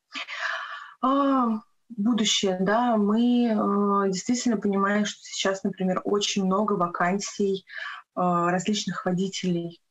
Будущее, 1.96 2.56
да, 2.60 2.96
мы 2.96 3.48
э, 3.48 4.10
действительно 4.10 4.56
понимаем, 4.56 5.04
что 5.04 5.18
сейчас, 5.22 5.64
например, 5.64 6.00
очень 6.04 6.44
много 6.44 6.74
вакансий 6.74 7.64
э, 7.64 8.20
различных 8.20 9.04
водителей. 9.04 9.82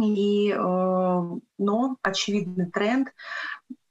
И, 0.00 0.50
э, 0.50 0.56
но 0.58 1.96
очевидный 2.02 2.70
тренд 2.70 3.08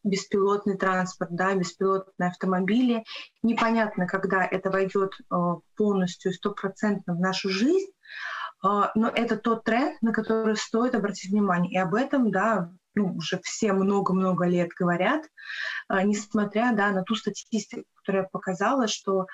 беспилотный 0.10 0.78
транспорт, 0.78 1.32
да, 1.34 1.54
беспилотные 1.56 2.30
автомобили. 2.30 3.04
Непонятно, 3.44 4.08
когда 4.08 4.46
это 4.46 4.70
войдет 4.72 5.14
э, 5.20 5.36
полностью, 5.76 6.34
стопроцентно 6.34 7.14
в 7.16 7.20
нашу 7.20 7.50
жизнь, 7.50 7.92
э, 8.66 8.68
но 8.96 9.10
это 9.10 9.38
тот 9.38 9.64
тренд, 9.64 10.02
на 10.02 10.12
который 10.12 10.56
стоит 10.56 10.96
обратить 10.96 11.32
внимание. 11.32 11.74
И 11.74 11.78
об 11.78 11.94
этом, 11.94 12.32
да, 12.32 12.72
ну, 12.96 13.16
уже 13.16 13.40
все 13.44 13.74
много-много 13.74 14.46
лет 14.46 14.70
говорят, 14.78 15.24
несмотря 15.88 16.74
да, 16.74 16.90
на 16.90 17.04
ту 17.04 17.14
статистику, 17.14 17.84
которая 17.94 18.28
показала, 18.32 18.88
что 18.88 19.28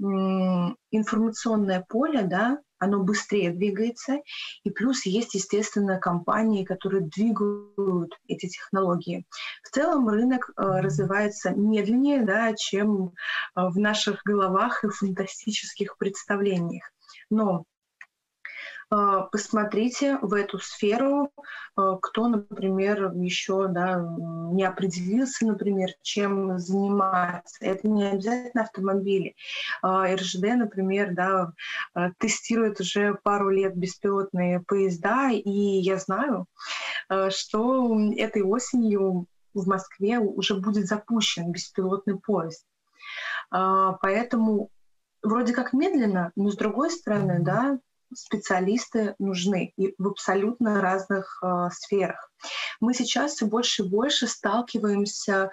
информационное 0.00 1.84
поле, 1.88 2.22
да, 2.22 2.58
оно 2.84 3.02
быстрее 3.02 3.50
двигается, 3.50 4.20
и 4.62 4.70
плюс 4.70 5.06
есть, 5.06 5.34
естественно, 5.34 5.98
компании, 5.98 6.64
которые 6.64 7.02
двигают 7.02 8.18
эти 8.28 8.48
технологии. 8.48 9.26
В 9.62 9.70
целом 9.70 10.08
рынок 10.08 10.50
э, 10.50 10.62
развивается 10.62 11.50
медленнее, 11.50 12.22
да, 12.22 12.54
чем 12.54 13.08
э, 13.08 13.10
в 13.54 13.78
наших 13.78 14.22
головах 14.24 14.84
и 14.84 14.88
фантастических 14.88 15.96
представлениях. 15.98 16.84
Но 17.30 17.64
посмотрите 19.32 20.18
в 20.20 20.34
эту 20.34 20.58
сферу, 20.58 21.30
а, 21.76 21.96
кто, 21.96 22.28
например, 22.28 23.12
еще 23.14 23.68
да, 23.68 23.96
не 24.52 24.64
определился, 24.64 25.46
например, 25.46 25.90
чем 26.02 26.58
заниматься. 26.58 27.56
Это 27.60 27.88
не 27.88 28.04
обязательно 28.04 28.62
автомобили. 28.64 29.34
А, 29.82 30.14
РЖД, 30.14 30.56
например, 30.56 31.14
да, 31.14 31.52
тестирует 32.18 32.80
уже 32.80 33.14
пару 33.22 33.50
лет 33.50 33.76
беспилотные 33.76 34.60
поезда, 34.60 35.30
и 35.30 35.50
я 35.50 35.98
знаю, 35.98 36.46
что 37.30 37.98
этой 38.16 38.42
осенью 38.42 39.26
в 39.54 39.66
Москве 39.68 40.18
уже 40.18 40.54
будет 40.54 40.86
запущен 40.86 41.52
беспилотный 41.52 42.18
поезд. 42.18 42.66
Поэтому 43.50 44.70
вроде 45.22 45.52
как 45.52 45.72
медленно, 45.72 46.32
но 46.36 46.50
с 46.50 46.56
другой 46.56 46.90
стороны, 46.90 47.38
да, 47.40 47.78
специалисты 48.14 49.14
нужны 49.18 49.72
и 49.76 49.94
в 49.98 50.08
абсолютно 50.08 50.80
разных 50.80 51.42
э, 51.42 51.68
сферах. 51.72 52.30
Мы 52.80 52.94
сейчас 52.94 53.34
все 53.34 53.46
больше 53.46 53.82
и 53.82 53.88
больше 53.88 54.26
сталкиваемся 54.26 55.50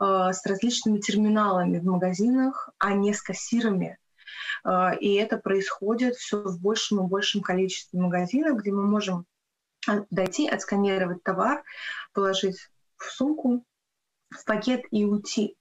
э, 0.00 0.04
с 0.04 0.44
различными 0.46 0.98
терминалами 0.98 1.78
в 1.78 1.84
магазинах, 1.84 2.70
а 2.78 2.92
не 2.92 3.14
с 3.14 3.22
кассирами. 3.22 3.98
Э, 4.64 4.96
и 4.98 5.14
это 5.14 5.38
происходит 5.38 6.16
все 6.16 6.42
в 6.42 6.60
большем 6.60 7.04
и 7.04 7.08
большем 7.08 7.42
количестве 7.42 8.00
магазинов, 8.00 8.58
где 8.58 8.72
мы 8.72 8.84
можем 8.84 9.26
дойти, 10.10 10.48
отсканировать 10.48 11.22
товар, 11.22 11.62
положить 12.12 12.58
в 12.96 13.10
сумку, 13.10 13.64
в 14.30 14.44
пакет 14.44 14.82
и 14.90 15.04
уйти. 15.04 15.56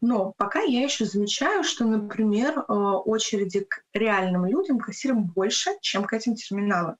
Но 0.00 0.32
пока 0.36 0.60
я 0.60 0.82
еще 0.82 1.04
замечаю, 1.04 1.64
что, 1.64 1.84
например, 1.84 2.58
э, 2.58 2.72
очереди 2.72 3.60
к 3.60 3.82
реальным 3.92 4.46
людям, 4.46 4.78
кассирам 4.78 5.24
больше, 5.24 5.70
чем 5.80 6.04
к 6.04 6.12
этим 6.12 6.34
терминалам. 6.34 6.96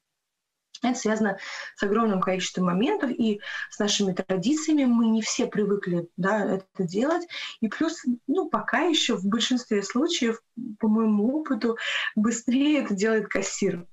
Это 0.83 0.99
связано 0.99 1.39
с 1.77 1.83
огромным 1.83 2.21
количеством 2.21 2.67
моментов 2.67 3.11
и 3.11 3.41
с 3.71 3.79
нашими 3.79 4.13
традициями. 4.13 4.85
Мы 4.85 5.07
не 5.07 5.23
все 5.23 5.47
привыкли 5.47 6.09
да, 6.17 6.45
это 6.45 6.85
делать. 6.85 7.27
И 7.61 7.69
плюс, 7.69 8.03
ну, 8.27 8.49
пока 8.49 8.81
еще 8.81 9.17
в 9.17 9.25
большинстве 9.25 9.83
случаев, 9.83 10.43
по 10.81 10.89
моему 10.89 11.39
опыту, 11.39 11.77
быстрее 12.17 12.83
это 12.83 12.95
делает 12.95 13.29
кассир. 13.29 13.87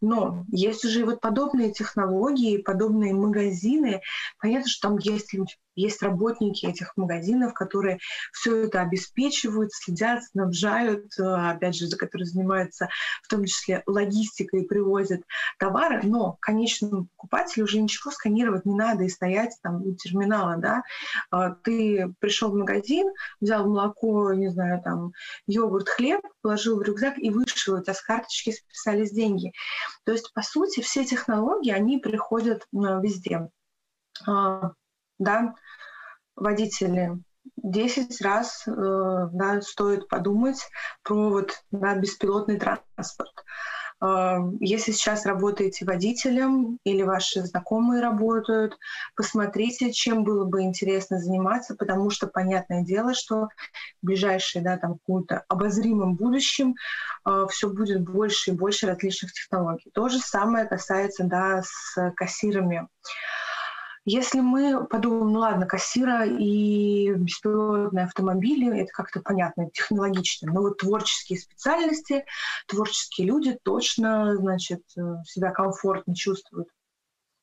Но 0.00 0.46
есть 0.48 0.84
уже 0.84 1.04
вот 1.04 1.20
подобные 1.20 1.72
технологии, 1.72 2.62
подобные 2.62 3.12
магазины. 3.12 4.00
Понятно, 4.38 4.68
что 4.70 4.88
там 4.88 4.98
есть 4.98 5.34
люди, 5.34 5.56
есть 5.80 6.02
работники 6.02 6.66
этих 6.66 6.96
магазинов, 6.96 7.54
которые 7.54 7.98
все 8.32 8.64
это 8.64 8.82
обеспечивают, 8.82 9.72
следят, 9.72 10.24
снабжают, 10.24 11.06
э, 11.18 11.22
опять 11.22 11.74
же, 11.74 11.86
за 11.86 11.96
которые 11.96 12.26
занимаются 12.26 12.88
в 13.22 13.28
том 13.28 13.44
числе 13.44 13.82
логистикой 13.86 14.62
и 14.62 14.66
привозят 14.66 15.22
товары, 15.58 16.00
но 16.02 16.36
конечному 16.40 17.08
покупателю 17.16 17.64
уже 17.64 17.80
ничего 17.80 18.10
сканировать 18.10 18.66
не 18.66 18.74
надо 18.74 19.04
и 19.04 19.08
стоять 19.08 19.56
там 19.62 19.82
у 19.82 19.94
терминала, 19.94 20.56
да. 20.56 20.82
А, 21.30 21.50
ты 21.50 22.12
пришел 22.20 22.50
в 22.50 22.56
магазин, 22.56 23.12
взял 23.40 23.66
молоко, 23.66 24.32
не 24.32 24.48
знаю, 24.48 24.80
там, 24.82 25.12
йогурт, 25.46 25.88
хлеб, 25.88 26.20
положил 26.42 26.78
в 26.78 26.82
рюкзак 26.82 27.18
и 27.18 27.30
вышел, 27.30 27.74
у 27.74 27.82
тебя 27.82 27.94
с 27.94 28.02
карточки 28.02 28.52
списались 28.52 29.12
деньги. 29.12 29.52
То 30.04 30.12
есть, 30.12 30.32
по 30.32 30.42
сути, 30.42 30.80
все 30.80 31.04
технологии, 31.04 31.72
они 31.72 31.98
приходят 31.98 32.66
везде. 32.72 33.48
Да, 35.20 35.54
водители 36.34 37.22
10 37.56 38.20
раз 38.22 38.64
э, 38.66 38.70
да, 39.32 39.60
стоит 39.60 40.08
подумать 40.08 40.66
про 41.02 41.30
вот, 41.30 41.62
да, 41.70 41.94
беспилотный 41.94 42.58
транспорт. 42.58 43.44
Э, 44.02 44.38
если 44.60 44.92
сейчас 44.92 45.26
работаете 45.26 45.84
водителем 45.84 46.78
или 46.84 47.02
ваши 47.02 47.42
знакомые 47.42 48.00
работают, 48.00 48.78
посмотрите, 49.14 49.92
чем 49.92 50.24
было 50.24 50.46
бы 50.46 50.62
интересно 50.62 51.18
заниматься, 51.18 51.74
потому 51.74 52.08
что 52.08 52.26
понятное 52.26 52.82
дело, 52.82 53.14
что 53.14 53.48
в 54.02 54.06
ближайшее, 54.06 54.62
да, 54.62 54.78
там, 54.78 54.94
каком-то 54.94 55.44
обозримом 55.48 56.14
будущем 56.14 56.74
э, 57.26 57.46
все 57.50 57.68
будет 57.68 58.02
больше 58.02 58.52
и 58.52 58.54
больше 58.54 58.86
различных 58.86 59.32
технологий. 59.32 59.90
То 59.92 60.08
же 60.08 60.18
самое 60.18 60.66
касается 60.66 61.24
да, 61.24 61.62
с 61.62 62.12
кассирами. 62.16 62.88
Если 64.12 64.40
мы 64.40 64.88
подумаем, 64.88 65.32
ну 65.32 65.38
ладно, 65.38 65.66
кассира 65.66 66.26
и 66.26 67.12
беспилотные 67.12 68.06
автомобили, 68.06 68.80
это 68.80 68.90
как-то 68.92 69.20
понятно, 69.20 69.70
технологично, 69.70 70.52
но 70.52 70.62
вот 70.62 70.78
творческие 70.78 71.38
специальности, 71.38 72.24
творческие 72.66 73.28
люди 73.28 73.56
точно, 73.62 74.34
значит, 74.34 74.82
э, 74.98 75.22
себя 75.24 75.52
комфортно 75.52 76.16
чувствуют 76.16 76.66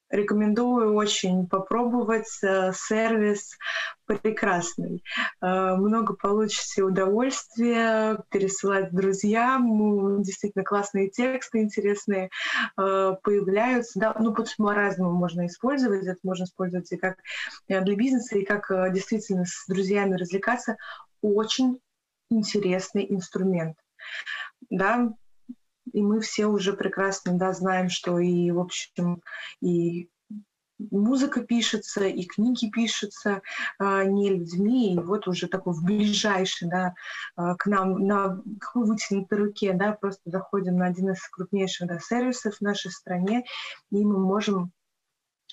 Рекомендую 0.10 0.94
очень 0.94 1.48
попробовать. 1.48 2.28
Э, 2.42 2.72
сервис 2.74 3.58
прекрасный. 4.06 5.04
Э, 5.42 5.76
много 5.76 6.14
получите 6.14 6.84
удовольствия 6.84 8.24
пересылать 8.30 8.92
друзьям. 8.94 10.22
Действительно 10.24 10.64
классные 10.64 11.10
тексты 11.10 11.60
интересные 11.60 12.30
э, 12.78 13.16
появляются. 13.22 14.00
Да, 14.00 14.16
ну, 14.18 14.34
по-разному 14.34 15.12
можно 15.12 15.46
использовать. 15.48 16.06
Это 16.06 16.20
можно 16.24 16.46
использовать 16.46 16.90
и 16.92 16.98
как 16.98 17.18
для 17.68 17.96
бизнеса, 17.96 18.38
и 18.38 18.46
как 18.46 18.72
действительно 18.94 19.44
с 19.46 19.66
друзьями 19.68 20.16
развлекаться. 20.16 20.78
Очень 21.22 21.80
интересный 22.30 23.06
инструмент. 23.10 23.76
Да, 24.70 25.14
и 25.98 26.02
мы 26.04 26.20
все 26.22 26.46
уже 26.46 26.74
прекрасно 26.74 27.40
да, 27.40 27.54
знаем, 27.54 27.90
что 27.90 28.20
и, 28.20 28.52
в 28.52 28.60
общем, 28.60 29.24
и 29.62 30.10
музыка 30.78 31.42
пишется, 31.42 32.06
и 32.06 32.24
книги 32.24 32.70
пишутся 32.70 33.42
э, 33.80 34.04
не 34.06 34.30
людьми, 34.30 34.94
и 34.94 35.00
вот 35.00 35.28
уже 35.28 35.48
такой 35.48 35.74
в 35.74 35.84
ближайший, 35.84 36.70
да, 36.70 36.94
э, 37.36 37.56
к 37.58 37.66
нам 37.66 38.06
на 38.06 38.44
какой 38.60 38.86
вытянутой 38.86 39.40
руке, 39.40 39.74
да, 39.74 39.94
просто 39.94 40.22
заходим 40.26 40.78
на 40.78 40.86
один 40.86 41.10
из 41.10 41.28
крупнейших 41.30 41.88
да, 41.88 41.98
сервисов 41.98 42.58
в 42.58 42.62
нашей 42.62 42.92
стране, 42.92 43.44
и 43.90 44.06
мы 44.06 44.20
можем 44.20 44.72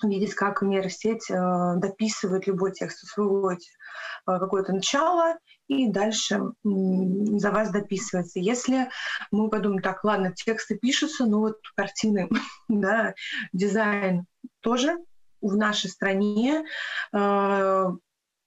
видеть, 0.03 0.35
как 0.35 0.63
нейросеть 0.63 1.31
э, 1.31 1.75
дописывает 1.77 2.47
любой 2.47 2.73
текст, 2.73 3.03
усвоит 3.05 3.61
э, 3.61 4.39
какое-то 4.39 4.73
начало, 4.73 5.37
и 5.69 5.89
дальше 5.89 6.41
за 6.63 7.51
вас 7.51 7.71
дописывается. 7.71 8.41
Если 8.41 8.89
мы 9.31 9.49
подумаем, 9.49 9.83
так, 9.83 10.05
ладно, 10.05 10.33
тексты 10.35 10.77
пишутся, 10.77 11.27
но 11.27 11.41
вот 11.41 11.59
картины, 11.77 12.29
да, 12.69 13.15
дизайн 13.53 14.27
тоже 14.61 14.97
в 15.41 15.57
нашей 15.57 15.91
стране 15.91 16.65
э, 17.13 17.87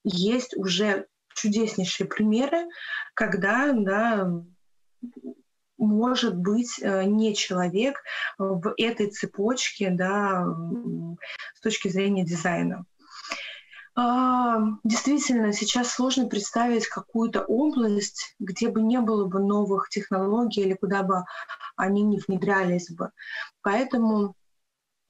есть 0.04 0.56
уже 0.56 1.06
чудеснейшие 1.34 2.06
примеры, 2.08 2.66
когда 3.14 3.72
да, 3.72 4.30
может 5.78 6.36
быть 6.36 6.78
э, 6.80 7.04
не 7.04 7.34
человек 7.34 8.02
в 8.38 8.74
этой 8.76 9.10
цепочке 9.10 9.90
да, 9.90 10.46
с 11.54 11.60
точки 11.60 11.88
зрения 11.88 12.24
дизайна. 12.24 12.84
А, 14.00 14.60
действительно, 14.84 15.52
сейчас 15.52 15.90
сложно 15.90 16.28
представить 16.28 16.86
какую-то 16.86 17.42
область, 17.42 18.36
где 18.38 18.68
бы 18.68 18.80
не 18.80 19.00
было 19.00 19.24
бы 19.24 19.40
новых 19.40 19.88
технологий 19.88 20.62
или 20.62 20.74
куда 20.74 21.02
бы 21.02 21.24
они 21.74 22.02
не 22.02 22.20
внедрялись 22.20 22.90
бы. 22.90 23.10
Поэтому 23.60 24.36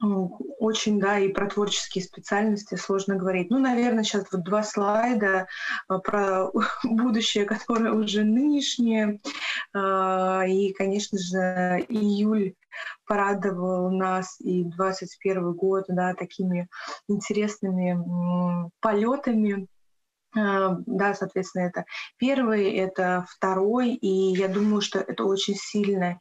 очень, 0.01 1.01
да, 1.01 1.19
и 1.19 1.29
про 1.29 1.49
творческие 1.49 2.05
специальности 2.05 2.77
сложно 2.77 3.17
говорить. 3.17 3.51
Ну, 3.51 3.59
наверное, 3.59 4.05
сейчас 4.05 4.27
вот 4.31 4.45
два 4.45 4.63
слайда 4.63 5.49
а, 5.89 5.99
про 5.99 6.51
будущее, 6.85 7.45
которое 7.45 7.93
уже 7.93 8.23
нынешнее. 8.23 9.21
А, 9.75 10.45
и, 10.47 10.73
конечно 10.73 11.19
же, 11.19 11.85
июль 11.89 12.55
порадовал 13.07 13.91
нас 13.91 14.37
и 14.41 14.63
21 14.63 15.53
год, 15.55 15.87
да, 15.89 16.15
такими 16.15 16.69
интересными 17.09 18.71
полетами. 18.81 19.67
А, 20.37 20.77
да, 20.87 21.15
соответственно, 21.15 21.63
это 21.63 21.87
первый, 22.19 22.71
это 22.73 23.27
второй, 23.29 23.95
и 23.95 24.37
я 24.37 24.47
думаю, 24.47 24.81
что 24.81 25.01
это 25.01 25.25
очень 25.25 25.57
сильно 25.57 26.21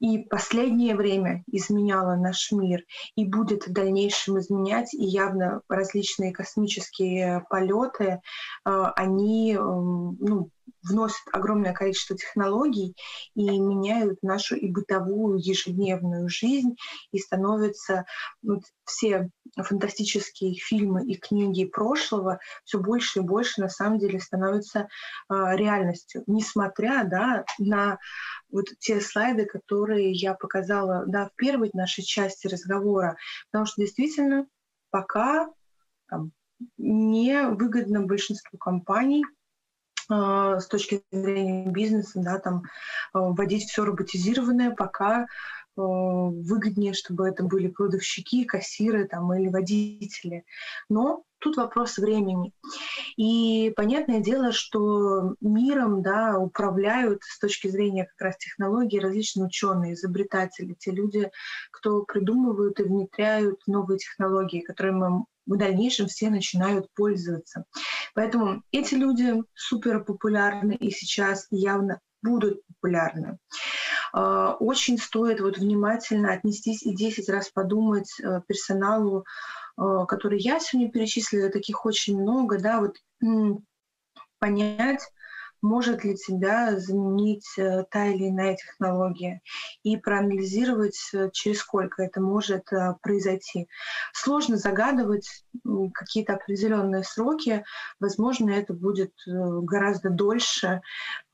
и 0.00 0.18
последнее 0.18 0.96
время 0.96 1.42
изменяло 1.46 2.16
наш 2.16 2.50
мир 2.52 2.82
и 3.16 3.24
будет 3.24 3.66
в 3.66 3.72
дальнейшем 3.72 4.38
изменять, 4.38 4.92
и 4.94 5.04
явно 5.04 5.60
различные 5.68 6.32
космические 6.32 7.44
полеты, 7.48 8.04
э, 8.04 8.18
они 8.64 9.54
эм, 9.54 10.16
ну, 10.20 10.50
вносят 10.84 11.22
огромное 11.32 11.72
количество 11.72 12.16
технологий 12.16 12.96
и 13.34 13.58
меняют 13.58 14.22
нашу 14.22 14.56
и 14.56 14.70
бытовую 14.70 15.38
ежедневную 15.38 16.28
жизнь, 16.28 16.76
и 17.12 17.18
становятся 17.18 18.04
ну, 18.42 18.60
все 18.84 19.30
фантастические 19.56 20.54
фильмы 20.54 21.04
и 21.04 21.16
книги 21.16 21.64
прошлого 21.64 22.38
все 22.64 22.78
больше 22.78 23.20
и 23.20 23.22
больше 23.22 23.60
на 23.60 23.68
самом 23.68 23.98
деле 23.98 24.20
становятся 24.20 24.80
э, 24.80 24.86
реальностью, 25.56 26.24
несмотря 26.26 27.04
да, 27.04 27.44
на 27.58 27.98
вот 28.50 28.66
те 28.78 29.00
слайды, 29.00 29.46
которые 29.46 30.12
я 30.12 30.34
показала 30.34 31.04
да, 31.06 31.26
в 31.28 31.34
первой 31.36 31.70
нашей 31.72 32.04
части 32.04 32.46
разговора, 32.46 33.16
потому 33.50 33.66
что 33.66 33.80
действительно 33.80 34.46
пока 34.90 35.48
там, 36.08 36.32
не 36.76 37.48
выгодно 37.48 38.02
большинству 38.02 38.58
компаний 38.58 39.24
с 40.08 40.66
точки 40.66 41.02
зрения 41.10 41.70
бизнеса, 41.70 42.20
да, 42.22 42.38
там, 42.38 42.62
э, 42.62 43.18
вводить 43.18 43.70
все 43.70 43.84
роботизированное, 43.84 44.70
пока 44.72 45.22
э, 45.22 45.26
выгоднее, 45.76 46.92
чтобы 46.92 47.28
это 47.28 47.42
были 47.44 47.68
кладовщики, 47.68 48.44
кассиры 48.44 49.06
там, 49.06 49.32
или 49.34 49.48
водители. 49.48 50.44
Но 50.88 51.24
тут 51.38 51.56
вопрос 51.56 51.98
времени. 51.98 52.52
И 53.16 53.72
понятное 53.76 54.20
дело, 54.20 54.50
что 54.52 55.34
миром 55.40 56.02
да, 56.02 56.38
управляют 56.38 57.22
с 57.22 57.38
точки 57.38 57.68
зрения 57.68 58.04
как 58.04 58.20
раз 58.20 58.36
технологий 58.38 58.98
различные 58.98 59.46
ученые, 59.46 59.94
изобретатели, 59.94 60.74
те 60.78 60.90
люди, 60.90 61.30
кто 61.70 62.02
придумывают 62.02 62.80
и 62.80 62.84
внедряют 62.84 63.60
новые 63.66 63.98
технологии, 63.98 64.60
которыми 64.60 65.24
в 65.46 65.56
дальнейшем 65.56 66.06
все 66.06 66.30
начинают 66.30 66.86
пользоваться. 66.94 67.64
Поэтому 68.14 68.62
эти 68.72 68.94
люди 68.94 69.42
супер 69.54 70.04
популярны 70.04 70.74
и 70.74 70.90
сейчас 70.90 71.46
явно 71.50 72.00
будут 72.22 72.60
популярны. 72.66 73.38
А, 74.12 74.54
очень 74.54 74.98
стоит 74.98 75.40
вот 75.40 75.58
внимательно 75.58 76.32
отнестись 76.32 76.82
и 76.82 76.94
10 76.94 77.28
раз 77.28 77.50
подумать 77.50 78.12
э, 78.20 78.40
персоналу, 78.46 79.24
э, 79.76 79.82
который 80.08 80.40
я 80.40 80.60
сегодня 80.60 80.90
перечислила, 80.90 81.50
таких 81.50 81.84
очень 81.84 82.20
много, 82.20 82.58
да, 82.58 82.80
вот 82.80 82.96
понять, 84.38 85.02
может 85.64 86.04
ли 86.04 86.14
тебя 86.14 86.78
заменить 86.78 87.48
э, 87.56 87.84
та 87.90 88.06
или 88.08 88.28
иная 88.28 88.54
технология, 88.54 89.40
и 89.82 89.96
проанализировать, 89.96 90.98
э, 91.14 91.30
через 91.32 91.60
сколько 91.60 92.02
это 92.02 92.20
может 92.20 92.70
э, 92.70 92.94
произойти. 93.00 93.66
Сложно 94.12 94.58
загадывать 94.58 95.44
какие-то 95.94 96.34
определенные 96.34 97.02
сроки, 97.02 97.64
возможно, 97.98 98.50
это 98.50 98.74
будет 98.74 99.12
гораздо 99.26 100.10
дольше 100.10 100.82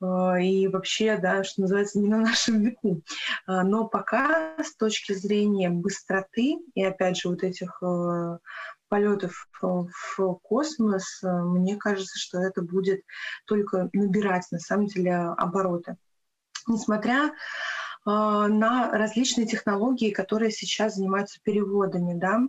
и 0.01 0.69
вообще, 0.69 1.16
да, 1.16 1.43
что 1.43 1.62
называется, 1.62 1.99
не 1.99 2.09
на 2.09 2.19
нашем 2.19 2.62
веку. 2.62 3.03
Но 3.47 3.88
пока 3.88 4.57
с 4.62 4.77
точки 4.77 5.12
зрения 5.12 5.71
быстроты 5.71 6.59
и, 6.75 6.85
опять 6.85 7.16
же, 7.19 7.29
вот 7.29 7.43
этих 7.43 7.83
полетов 8.90 9.48
в 9.62 10.35
космос, 10.42 11.22
э, 11.22 11.29
мне 11.29 11.76
кажется, 11.76 12.18
что 12.18 12.38
это 12.38 12.61
будет 12.61 13.03
только 13.46 13.88
набирать 13.94 14.46
на 14.50 14.59
самом 14.59 14.87
деле 14.87 15.14
обороты. 15.14 15.96
Несмотря 16.66 17.29
э, 17.29 17.31
на 18.05 18.90
различные 18.90 19.46
технологии, 19.46 20.11
которые 20.11 20.50
сейчас 20.50 20.96
занимаются 20.96 21.40
переводами, 21.42 22.18
да, 22.18 22.40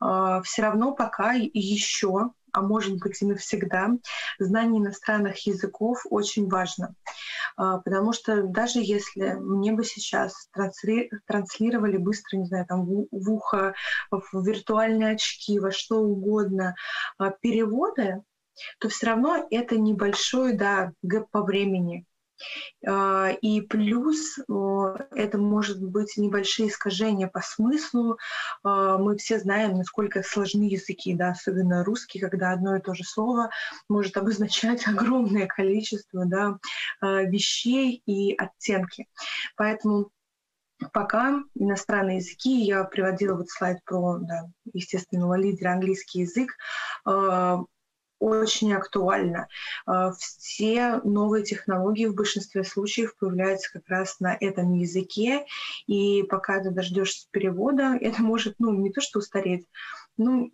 э, 0.00 0.42
все 0.44 0.62
равно 0.62 0.94
пока 0.94 1.32
еще 1.32 2.30
а 2.52 2.62
может 2.62 2.98
быть 2.98 3.20
и 3.22 3.26
навсегда, 3.26 3.90
знание 4.38 4.80
иностранных 4.80 5.46
языков 5.46 6.02
очень 6.10 6.48
важно. 6.48 6.94
А, 7.56 7.78
потому 7.78 8.12
что 8.12 8.42
даже 8.42 8.80
если 8.80 9.34
мне 9.34 9.72
бы 9.72 9.84
сейчас 9.84 10.48
трансли, 10.52 11.10
транслировали 11.26 11.96
быстро, 11.96 12.38
не 12.38 12.46
знаю, 12.46 12.66
там 12.66 12.84
в, 12.84 13.30
ухо, 13.30 13.74
в 14.10 14.46
виртуальные 14.46 15.14
очки, 15.14 15.58
во 15.58 15.70
что 15.70 15.98
угодно 16.00 16.74
а, 17.18 17.30
переводы, 17.30 18.22
то 18.78 18.88
все 18.88 19.06
равно 19.06 19.46
это 19.50 19.78
небольшой 19.78 20.54
да, 20.54 20.92
гэп 21.02 21.30
по 21.30 21.42
времени. 21.42 22.06
А, 22.86 23.30
и 23.30 23.60
плюс 23.60 24.38
это 25.14 25.38
может 25.38 25.82
быть 25.82 26.16
небольшие 26.16 26.68
искажения 26.68 27.28
по 27.28 27.40
смыслу. 27.40 28.18
А, 28.62 28.98
мы 28.98 29.16
все 29.16 29.38
знаем, 29.38 29.76
насколько 29.76 30.22
сложны 30.22 30.64
языки, 30.64 31.14
да, 31.14 31.30
особенно 31.30 31.84
русский, 31.84 32.18
когда 32.18 32.52
одно 32.52 32.76
и 32.76 32.80
то 32.80 32.94
же 32.94 33.04
слово 33.04 33.50
может 33.88 34.16
обозначать 34.16 34.86
огромное 34.88 35.46
количество 35.46 36.24
да, 36.26 36.58
а, 37.00 37.22
вещей 37.22 38.02
и 38.06 38.34
оттенки. 38.34 39.06
Поэтому 39.56 40.10
пока 40.92 41.42
иностранные 41.54 42.18
языки, 42.18 42.64
я 42.64 42.84
приводила 42.84 43.36
вот 43.36 43.50
слайд 43.50 43.84
про 43.84 44.18
да, 44.18 44.48
естественного 44.72 45.34
лидера 45.34 45.72
английский 45.72 46.20
язык, 46.20 46.56
очень 48.20 48.72
актуально. 48.72 49.48
А, 49.86 50.12
все 50.12 51.00
новые 51.02 51.42
технологии 51.42 52.06
в 52.06 52.14
большинстве 52.14 52.62
случаев 52.62 53.16
появляются 53.18 53.72
как 53.72 53.88
раз 53.88 54.20
на 54.20 54.36
этом 54.38 54.74
языке, 54.74 55.44
и 55.86 56.22
пока 56.22 56.62
ты 56.62 56.70
дождешься 56.70 57.26
перевода, 57.32 57.96
это 58.00 58.22
может, 58.22 58.54
ну, 58.60 58.72
не 58.72 58.92
то 58.92 59.00
что 59.00 59.18
устареть, 59.18 59.66
ну, 60.16 60.52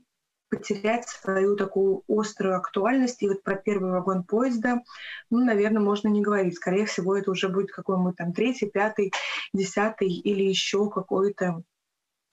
потерять 0.48 1.08
свою 1.08 1.56
такую 1.56 2.02
острую 2.08 2.56
актуальность. 2.56 3.20
И 3.22 3.28
вот 3.28 3.42
про 3.42 3.56
первый 3.56 3.90
вагон 3.90 4.22
поезда, 4.22 4.80
ну, 5.28 5.44
наверное, 5.44 5.82
можно 5.82 6.06
не 6.06 6.22
говорить. 6.22 6.54
Скорее 6.54 6.86
всего, 6.86 7.16
это 7.16 7.32
уже 7.32 7.48
будет 7.48 7.72
какой-нибудь 7.72 8.16
там 8.16 8.32
третий, 8.32 8.66
пятый, 8.66 9.12
десятый 9.52 10.08
или 10.08 10.44
еще 10.44 10.88
какой-то 10.88 11.62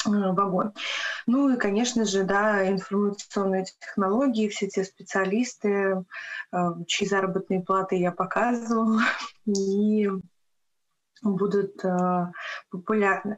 вагон. 0.06 0.74
Ну 1.28 1.50
и, 1.50 1.58
конечно 1.58 2.06
же, 2.06 2.24
да, 2.24 2.70
информационные 2.70 3.66
технологии, 3.66 4.50
все 4.50 4.68
те 4.68 4.84
специалисты, 4.84 6.04
э, 6.52 6.58
чьи 6.88 7.08
заработные 7.08 7.62
платы 7.62 7.96
я 7.96 8.12
показывала, 8.12 9.02
и 9.46 10.10
будут 11.22 11.84
э, 11.84 12.32
популярны. 12.70 13.38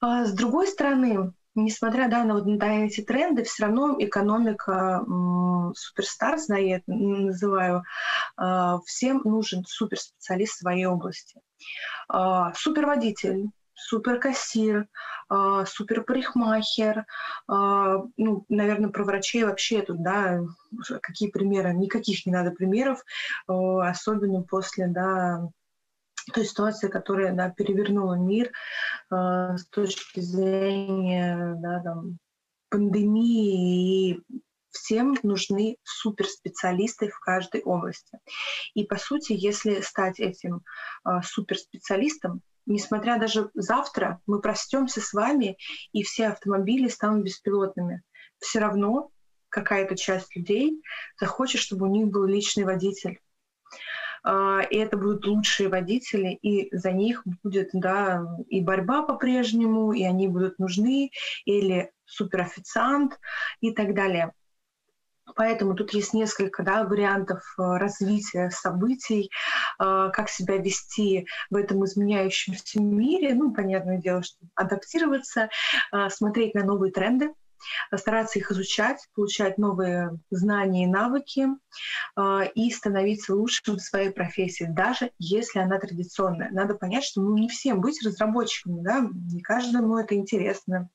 А 0.00 0.24
с 0.24 0.32
другой 0.32 0.66
стороны, 0.68 1.32
несмотря 1.54 2.08
да, 2.08 2.24
на, 2.24 2.34
вот, 2.34 2.46
на 2.46 2.86
эти 2.86 3.00
тренды, 3.00 3.44
все 3.44 3.64
равно 3.64 3.96
экономика 3.98 5.04
суперстарс, 5.74 6.46
да, 6.48 6.56
я 6.56 6.76
это 6.76 6.92
называю, 6.92 7.82
э, 8.40 8.78
всем 8.84 9.22
нужен 9.24 9.64
суперспециалист 9.66 10.54
в 10.54 10.60
своей 10.60 10.86
области. 10.86 11.40
Суперводитель, 12.54 13.50
суперкассир, 13.76 14.88
э, 15.30 15.64
суперпарикмахер, 15.66 16.98
э, 16.98 17.04
ну, 17.48 18.44
наверное, 18.48 18.90
про 18.90 19.04
врачей 19.04 19.44
вообще 19.44 19.82
тут, 19.82 20.02
да, 20.02 20.40
какие 21.02 21.30
примеры, 21.30 21.72
никаких 21.74 22.26
не 22.26 22.32
надо 22.32 22.50
примеров, 22.50 23.04
э, 23.48 23.52
особенно 23.52 24.42
после, 24.42 24.88
да, 24.88 25.48
той 26.32 26.44
ситуации, 26.44 26.88
которая, 26.88 27.32
да, 27.34 27.50
перевернула 27.50 28.14
мир 28.14 28.50
э, 29.10 29.56
с 29.56 29.66
точки 29.68 30.20
зрения, 30.20 31.54
да, 31.58 31.80
там, 31.80 32.18
пандемии 32.68 34.10
и 34.10 34.22
всем 34.70 35.16
нужны 35.22 35.76
суперспециалисты 35.84 37.08
в 37.08 37.18
каждой 37.20 37.62
области. 37.62 38.18
И 38.74 38.84
по 38.84 38.96
сути, 38.96 39.32
если 39.32 39.80
стать 39.80 40.20
этим 40.20 40.62
э, 41.04 41.20
суперспециалистом, 41.22 42.42
несмотря 42.66 43.18
даже 43.18 43.50
завтра 43.54 44.20
мы 44.26 44.40
простемся 44.40 45.00
с 45.00 45.12
вами, 45.12 45.56
и 45.92 46.02
все 46.02 46.28
автомобили 46.28 46.88
станут 46.88 47.24
беспилотными, 47.24 48.02
все 48.38 48.58
равно 48.58 49.10
какая-то 49.48 49.96
часть 49.96 50.34
людей 50.36 50.82
захочет, 51.18 51.60
чтобы 51.60 51.86
у 51.86 51.90
них 51.90 52.08
был 52.08 52.24
личный 52.24 52.64
водитель. 52.64 53.20
А, 54.22 54.60
и 54.62 54.76
это 54.76 54.96
будут 54.96 55.24
лучшие 55.26 55.68
водители, 55.68 56.38
и 56.42 56.74
за 56.76 56.90
них 56.90 57.22
будет 57.44 57.70
да, 57.72 58.26
и 58.48 58.60
борьба 58.60 59.02
по-прежнему, 59.02 59.92
и 59.92 60.02
они 60.02 60.26
будут 60.26 60.58
нужны, 60.58 61.10
или 61.44 61.92
суперофициант 62.04 63.18
и 63.60 63.72
так 63.72 63.94
далее. 63.94 64.32
Поэтому 65.34 65.74
тут 65.74 65.92
есть 65.92 66.14
несколько 66.14 66.62
да, 66.62 66.84
вариантов 66.84 67.42
э, 67.58 67.62
развития 67.62 68.50
событий, 68.50 69.30
э, 69.80 70.10
как 70.12 70.28
себя 70.28 70.56
вести 70.58 71.26
в 71.50 71.56
этом 71.56 71.84
изменяющемся 71.84 72.80
мире. 72.80 73.34
Ну, 73.34 73.52
понятное 73.52 73.98
дело, 73.98 74.22
что 74.22 74.38
адаптироваться, 74.54 75.48
э, 75.92 76.08
смотреть 76.10 76.54
на 76.54 76.64
новые 76.64 76.92
тренды, 76.92 77.32
стараться 77.94 78.38
их 78.38 78.52
изучать, 78.52 79.04
получать 79.14 79.58
новые 79.58 80.10
знания 80.30 80.84
и 80.84 80.86
навыки 80.86 81.46
и 82.54 82.70
становиться 82.70 83.34
лучшим 83.34 83.76
в 83.76 83.80
своей 83.80 84.10
профессии, 84.10 84.66
даже 84.68 85.10
если 85.18 85.58
она 85.58 85.78
традиционная. 85.78 86.50
Надо 86.50 86.74
понять, 86.74 87.04
что 87.04 87.22
ну, 87.22 87.36
не 87.36 87.48
всем 87.48 87.80
быть 87.80 88.04
разработчиками, 88.04 88.82
да? 88.82 89.08
не 89.10 89.40
каждому 89.40 89.96
это 89.96 90.14
интересно, 90.14 90.90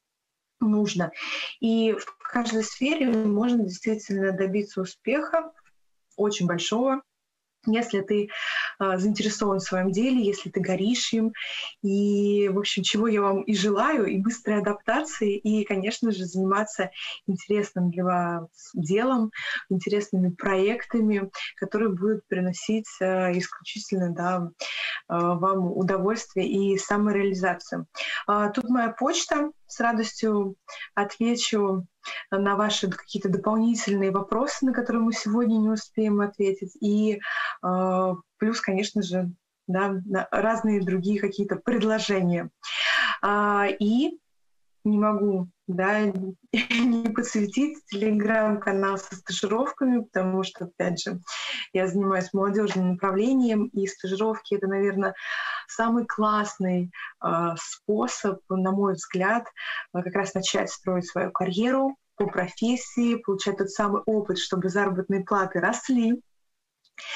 нужно. 0.62 1.12
И 1.60 1.94
в 1.94 2.18
каждой 2.20 2.64
сфере 2.64 3.08
можно 3.12 3.64
действительно 3.64 4.32
добиться 4.32 4.82
успеха, 4.82 5.52
очень 6.16 6.48
большого, 6.48 7.02
если 7.66 8.02
ты 8.02 8.30
э, 8.80 8.98
заинтересован 8.98 9.60
в 9.60 9.64
своем 9.64 9.92
деле, 9.92 10.24
если 10.24 10.50
ты 10.50 10.60
горишь 10.60 11.14
им. 11.14 11.34
И, 11.84 12.50
в 12.50 12.60
общем, 12.60 12.84
чего 12.84 13.08
я 13.08 13.22
вам 13.22 13.42
и 13.44 13.54
желаю, 13.54 14.06
и 14.06 14.18
быстрой 14.18 14.60
адаптации, 14.60 15.38
и, 15.38 15.64
конечно 15.64 16.12
же, 16.12 16.26
заниматься 16.26 16.92
интересным 17.28 17.92
для 17.92 18.04
вас 18.04 18.50
делом, 18.74 19.32
интересными 19.70 20.30
проектами, 20.30 21.30
которые 21.58 21.90
будут 21.90 22.28
приносить 22.28 22.88
э, 23.00 23.38
исключительно 23.38 24.12
да, 24.14 24.48
э, 24.48 24.50
вам 25.10 25.72
удовольствие 25.72 26.48
и 26.48 26.78
самореализацию. 26.78 27.86
Э, 28.28 28.50
тут 28.54 28.70
моя 28.70 28.90
почта, 28.90 29.52
с 29.68 29.80
радостью 29.80 30.56
отвечу 30.96 31.88
на 32.30 32.56
ваши 32.56 32.90
какие-то 32.90 33.30
дополнительные 33.30 34.12
вопросы, 34.12 34.66
на 34.66 34.74
которые 34.74 35.04
мы 35.04 35.14
сегодня 35.14 35.58
не 35.58 35.70
успеем 35.70 36.22
ответить. 36.22 36.76
И 36.82 37.20
э, 37.64 38.16
плюс, 38.38 38.62
конечно 38.62 39.02
же, 39.02 39.32
да, 39.68 40.02
разные 40.32 40.82
другие 40.82 41.20
какие-то 41.20 41.56
предложения. 41.56 42.50
А, 43.22 43.68
и 43.68 44.20
не 44.84 44.98
могу 44.98 45.48
да, 45.68 46.00
не 46.52 47.10
подсветить 47.10 47.86
телеграм-канал 47.86 48.98
со 48.98 49.16
стажировками, 49.16 50.02
потому 50.02 50.44
что, 50.44 50.66
опять 50.66 51.02
же, 51.02 51.20
я 51.74 51.88
занимаюсь 51.88 52.34
молодежным 52.34 52.94
направлением, 52.94 53.68
и 53.68 53.88
стажировки— 53.88 54.54
это, 54.56 54.68
наверное, 54.68 55.16
самый 55.72 56.06
классный 56.06 56.92
э, 57.24 57.28
способ, 57.58 58.40
на 58.50 58.72
мой 58.72 58.94
взгляд, 58.94 59.46
э, 59.94 60.02
как 60.02 60.14
раз 60.14 60.34
начать 60.34 60.70
строить 60.70 61.08
свою 61.08 61.32
карьеру 61.32 61.96
по 62.16 62.28
профессии, 62.28 63.16
получать 63.16 63.58
тот 63.58 63.70
самый 63.70 64.02
опыт, 64.06 64.38
чтобы 64.38 64.70
заработные 64.70 65.24
платы 65.24 65.60
росли, 65.60 66.22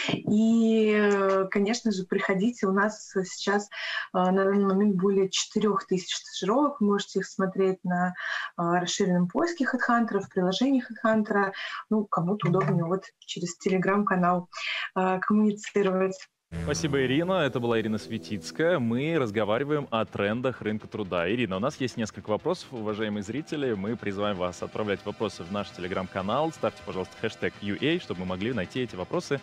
и, 0.10 1.46
конечно 1.52 1.92
же, 1.92 2.06
приходите. 2.06 2.66
У 2.66 2.72
нас 2.72 3.14
сейчас 3.26 3.70
на 4.14 4.32
данный 4.32 4.66
момент 4.66 4.96
более 4.96 5.30
4000 5.30 6.12
стажировок. 6.12 6.82
Вы 6.82 6.88
можете 6.88 7.20
их 7.20 7.28
смотреть 7.28 7.84
на 7.84 8.16
расширенном 8.58 9.28
поиске 9.28 9.66
HeadHunter, 9.66 10.22
в 10.22 10.30
приложении 10.30 10.82
HeadHunter. 10.82 11.52
Ну, 11.90 12.06
кому-то 12.06 12.48
удобнее 12.48 12.86
вот 12.86 13.04
через 13.20 13.58
телеграм-канал 13.58 14.50
коммуницировать. 14.96 16.18
Спасибо, 16.66 17.04
Ирина. 17.04 17.44
Это 17.44 17.60
была 17.60 17.80
Ирина 17.80 18.00
Светицкая. 18.00 18.80
Мы 18.80 19.20
разговариваем 19.20 19.88
о 19.92 20.04
трендах 20.04 20.64
рынка 20.64 20.88
труда. 20.88 21.30
Ирина, 21.32 21.58
у 21.58 21.60
нас 21.60 21.80
есть 21.80 21.96
несколько 21.96 22.32
вопросов, 22.32 22.70
уважаемые 22.72 23.22
зрители. 23.22 23.74
Мы 23.74 23.96
призываем 23.96 24.36
вас 24.36 24.64
отправлять 24.64 25.00
вопросы 25.06 25.44
в 25.44 25.52
наш 25.52 25.70
телеграм-канал. 25.70 26.52
Ставьте, 26.52 26.82
пожалуйста, 26.84 27.16
хэштег 27.22 27.54
UA, 27.62 28.02
чтобы 28.02 28.22
мы 28.22 28.26
могли 28.26 28.52
найти 28.52 28.80
эти 28.82 28.96
вопросы 28.96 29.40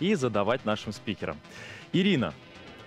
и 0.00 0.14
задавать 0.14 0.66
нашим 0.66 0.92
спикерам. 0.92 1.38
Ирина, 1.94 2.34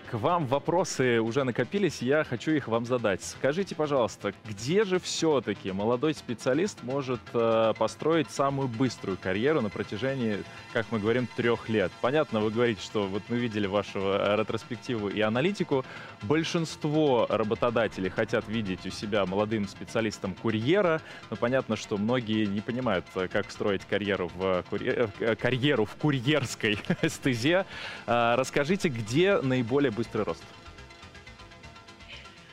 к 0.09 0.15
вам 0.15 0.47
вопросы 0.47 1.21
уже 1.21 1.43
накопились, 1.43 2.01
я 2.01 2.23
хочу 2.23 2.51
их 2.51 2.67
вам 2.67 2.85
задать. 2.85 3.23
Скажите, 3.23 3.75
пожалуйста, 3.75 4.33
где 4.47 4.83
же 4.83 4.99
все-таки 4.99 5.71
молодой 5.71 6.15
специалист 6.15 6.81
может 6.81 7.19
э, 7.33 7.73
построить 7.77 8.31
самую 8.31 8.67
быструю 8.69 9.17
карьеру 9.21 9.61
на 9.61 9.69
протяжении, 9.69 10.43
как 10.73 10.87
мы 10.91 10.99
говорим, 10.99 11.27
трех 11.35 11.69
лет? 11.69 11.91
Понятно, 12.01 12.39
вы 12.39 12.49
говорите, 12.49 12.81
что 12.81 13.05
вот 13.05 13.21
мы 13.29 13.37
видели 13.37 13.67
вашу 13.67 13.99
э, 13.99 14.35
ретроспективу 14.37 15.09
и 15.09 15.21
аналитику. 15.21 15.85
Большинство 16.23 17.27
работодателей 17.29 18.09
хотят 18.09 18.47
видеть 18.47 18.85
у 18.87 18.89
себя 18.89 19.25
молодым 19.27 19.67
специалистом 19.67 20.33
курьера, 20.33 21.01
но 21.29 21.35
понятно, 21.35 21.75
что 21.75 21.97
многие 21.97 22.45
не 22.45 22.61
понимают, 22.61 23.05
э, 23.13 23.27
как 23.27 23.51
строить 23.51 23.85
карьеру 23.85 24.31
в, 24.35 24.63
курьер... 24.71 25.11
Э, 25.19 25.35
карьеру 25.35 25.85
в 25.85 25.95
курьерской 25.97 26.79
стезе. 27.07 27.65
Расскажите, 28.07 28.89
где 28.89 29.39
наиболее 29.39 29.91
быстрый 29.99 30.23
рост? 30.23 30.43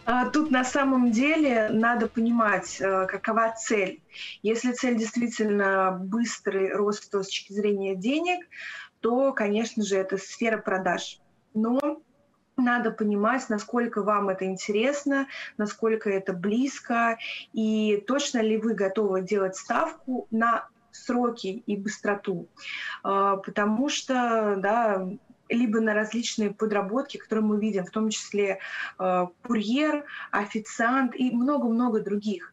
А, 0.04 0.28
тут 0.30 0.50
на 0.50 0.64
самом 0.64 1.10
деле 1.10 1.68
надо 1.70 2.08
понимать, 2.08 2.80
э, 2.80 3.06
какова 3.06 3.54
цель. 3.56 4.02
Если 4.42 4.72
цель 4.72 4.96
действительно 4.96 5.96
быстрый 6.00 6.72
рост 6.72 7.04
с 7.04 7.08
точки 7.08 7.52
зрения 7.52 7.94
денег, 7.96 8.46
то, 9.00 9.32
конечно 9.32 9.84
же, 9.84 9.96
это 9.96 10.16
сфера 10.16 10.58
продаж. 10.58 11.20
Но 11.54 12.00
надо 12.56 12.90
понимать, 12.90 13.48
насколько 13.48 14.02
вам 14.02 14.28
это 14.28 14.44
интересно, 14.44 15.26
насколько 15.58 16.10
это 16.10 16.32
близко, 16.32 17.18
и 17.52 18.02
точно 18.06 18.40
ли 18.40 18.56
вы 18.56 18.74
готовы 18.74 19.22
делать 19.22 19.56
ставку 19.56 20.26
на 20.30 20.68
сроки 20.96 21.62
и 21.66 21.76
быстроту. 21.76 22.48
А, 23.02 23.36
потому 23.36 23.88
что 23.88 24.56
да, 24.58 25.08
либо 25.48 25.80
на 25.80 25.94
различные 25.94 26.52
подработки, 26.52 27.16
которые 27.16 27.44
мы 27.44 27.60
видим, 27.60 27.84
в 27.84 27.90
том 27.90 28.10
числе 28.10 28.58
э, 28.98 29.26
курьер, 29.42 30.04
официант 30.30 31.14
и 31.14 31.30
много-много 31.30 32.00
других. 32.00 32.52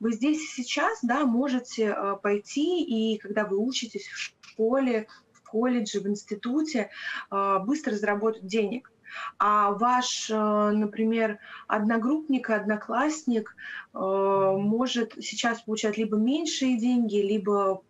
Вы 0.00 0.12
здесь 0.12 0.42
и 0.42 0.62
сейчас 0.62 0.98
да, 1.02 1.24
можете 1.24 1.94
э, 1.96 2.16
пойти, 2.22 2.82
и 2.82 3.18
когда 3.18 3.44
вы 3.44 3.58
учитесь 3.58 4.06
в 4.06 4.18
школе, 4.18 5.06
в 5.32 5.42
колледже, 5.42 6.00
в 6.00 6.08
институте 6.08 6.90
э, 7.30 7.58
быстро 7.64 7.94
заработать 7.94 8.46
денег. 8.46 8.90
А 9.38 9.70
ваш, 9.72 10.28
э, 10.30 10.34
например, 10.34 11.38
одногруппник, 11.68 12.50
одноклассник 12.50 13.54
э, 13.94 13.98
может 13.98 15.14
сейчас 15.20 15.62
получать 15.62 15.96
либо 15.96 16.16
меньшие 16.16 16.78
деньги, 16.78 17.16
либо 17.16 17.82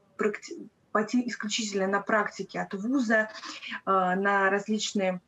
пойти 0.95 1.29
исключительно 1.29 1.89
на 1.89 2.01
практике 2.01 2.61
от 2.61 2.73
вуза, 2.73 3.17
э, 3.19 3.27
на 3.85 4.49
различные 4.49 5.21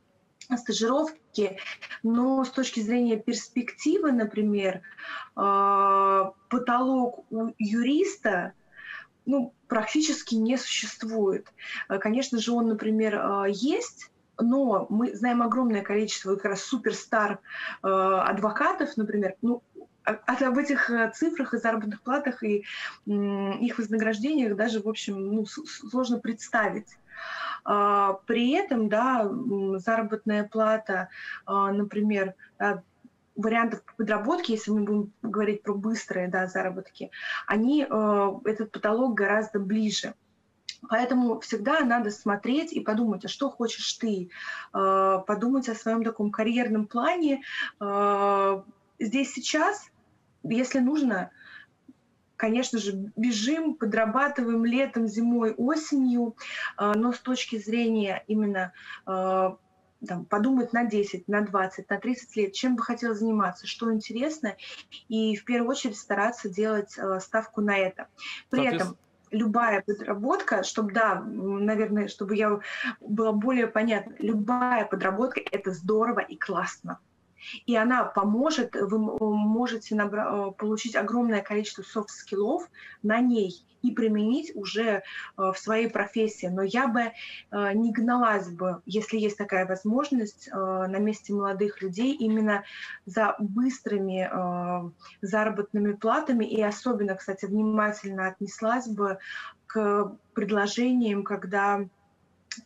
стажировки, 0.57 1.59
но 2.05 2.45
с 2.45 2.51
точки 2.51 2.79
зрения 2.79 3.17
перспективы, 3.17 4.13
например, 4.13 4.81
потолок 5.35 7.25
у 7.31 7.49
юриста 7.59 8.53
ну, 9.25 9.53
практически 9.67 10.37
не 10.37 10.57
существует. 10.57 11.49
Конечно 11.89 12.39
же, 12.39 12.53
он, 12.53 12.69
например, 12.69 13.47
есть, 13.49 14.13
но 14.39 14.87
мы 14.89 15.15
знаем 15.15 15.43
огромное 15.43 15.83
количество 15.83 16.35
как 16.37 16.45
раз 16.45 16.63
суперстар 16.63 17.41
э, 17.83 17.89
адвокатов, 17.89 18.97
например, 18.97 19.35
ну, 19.43 19.63
об 20.07 20.59
этих 20.59 20.91
э, 20.91 21.11
цифрах 21.15 21.55
и 21.55 21.59
заработных 21.59 22.03
платах 22.03 22.43
и 22.43 22.65
э, 23.07 23.11
их 23.61 23.79
вознаграждениях 23.79 24.57
даже, 24.57 24.81
в 24.81 24.89
общем, 24.89 25.35
ну, 25.35 25.47
сложно 25.47 26.19
представить. 26.19 26.97
Э, 27.69 28.15
при 28.27 28.53
этом, 28.53 28.89
да, 28.89 29.29
заработная 29.79 30.45
плата, 30.45 31.09
э, 31.47 31.53
например, 31.53 32.35
вариантов 33.35 33.83
подработки, 33.97 34.53
если 34.53 34.71
мы 34.71 34.83
будем 34.83 35.13
говорить 35.23 35.63
про 35.63 35.75
быстрые 35.75 36.29
да, 36.29 36.47
заработки, 36.47 37.11
они, 37.47 37.87
э, 37.89 38.31
этот 38.45 38.73
потолок 38.73 39.15
гораздо 39.15 39.59
ближе. 39.59 40.15
Поэтому 40.89 41.41
всегда 41.41 41.81
надо 41.81 42.11
смотреть 42.11 42.73
и 42.73 42.81
подумать, 42.81 43.25
а 43.25 43.29
что 43.29 43.51
хочешь 43.51 43.95
ты, 43.95 44.31
а, 44.73 45.19
подумать 45.19 45.69
о 45.69 45.75
своем 45.75 46.05
таком 46.05 46.31
карьерном 46.31 46.87
плане. 46.87 47.43
А, 47.81 48.65
здесь 48.99 49.33
сейчас, 49.33 49.91
если 50.51 50.79
нужно, 50.79 51.31
конечно 52.37 52.79
же, 52.79 52.93
бежим, 53.17 53.75
подрабатываем 53.75 54.65
летом, 54.65 55.07
зимой, 55.07 55.55
осенью, 55.55 56.37
а, 56.77 56.95
но 56.95 57.13
с 57.13 57.19
точки 57.19 57.59
зрения 57.59 58.25
именно 58.27 58.73
там, 59.05 60.27
подумать 60.27 60.73
на 60.75 60.85
10, 60.85 61.27
на 61.27 61.41
20, 61.41 61.89
на 61.89 61.99
30 61.99 62.37
лет, 62.37 62.53
чем 62.53 62.77
бы 62.77 62.83
хотел 62.83 63.15
заниматься, 63.15 63.67
что 63.67 63.93
интересно, 63.93 64.55
и 65.09 65.35
в 65.37 65.45
первую 65.45 65.71
очередь 65.71 65.97
стараться 65.97 66.51
делать 66.51 66.99
ставку 67.21 67.63
на 67.63 67.79
это. 67.79 68.09
При 68.51 68.67
этом 68.67 68.99
любая 69.31 69.83
подработка, 69.83 70.63
чтобы, 70.63 70.93
да, 70.93 71.21
наверное, 71.21 72.09
чтобы 72.09 72.37
я 72.37 72.61
была 73.01 73.33
более 73.33 73.67
понятна, 73.67 74.15
любая 74.19 74.85
подработка– 74.85 75.41
это 75.51 75.73
здорово 75.73 76.21
и 76.21 76.37
классно 76.37 77.01
и 77.67 77.77
она 77.77 78.05
поможет, 78.05 78.75
вы 78.75 78.99
можете 78.99 79.95
набра- 79.95 80.51
э, 80.51 80.53
получить 80.53 80.97
огромное 80.97 81.43
количество 81.43 81.83
софт-скиллов 81.83 82.69
на 83.03 83.21
ней 83.21 83.65
и 83.83 83.93
применить 83.93 84.53
уже 84.55 84.83
э, 84.83 85.03
в 85.37 85.57
своей 85.57 85.89
профессии. 85.89 86.47
Но 86.47 86.63
я 86.63 86.89
бы 86.89 87.01
э, 87.01 87.73
не 87.75 87.93
гналась 87.93 88.49
бы, 88.49 88.83
если 88.87 89.19
есть 89.19 89.37
такая 89.39 89.67
возможность, 89.67 90.49
на 90.53 90.99
месте 90.99 91.33
молодых 91.33 91.83
людей 91.83 92.15
именно 92.15 92.65
за 93.05 93.37
быстрыми 93.39 94.31
заработными 95.21 95.93
платами 95.93 96.45
и 96.45 96.61
особенно, 96.63 97.15
кстати, 97.15 97.47
внимательно 97.47 98.29
отнеслась 98.29 98.89
бы 98.89 99.19
к 99.67 100.17
предложениям, 100.35 101.25
когда 101.25 101.81
Э, 101.81 102.06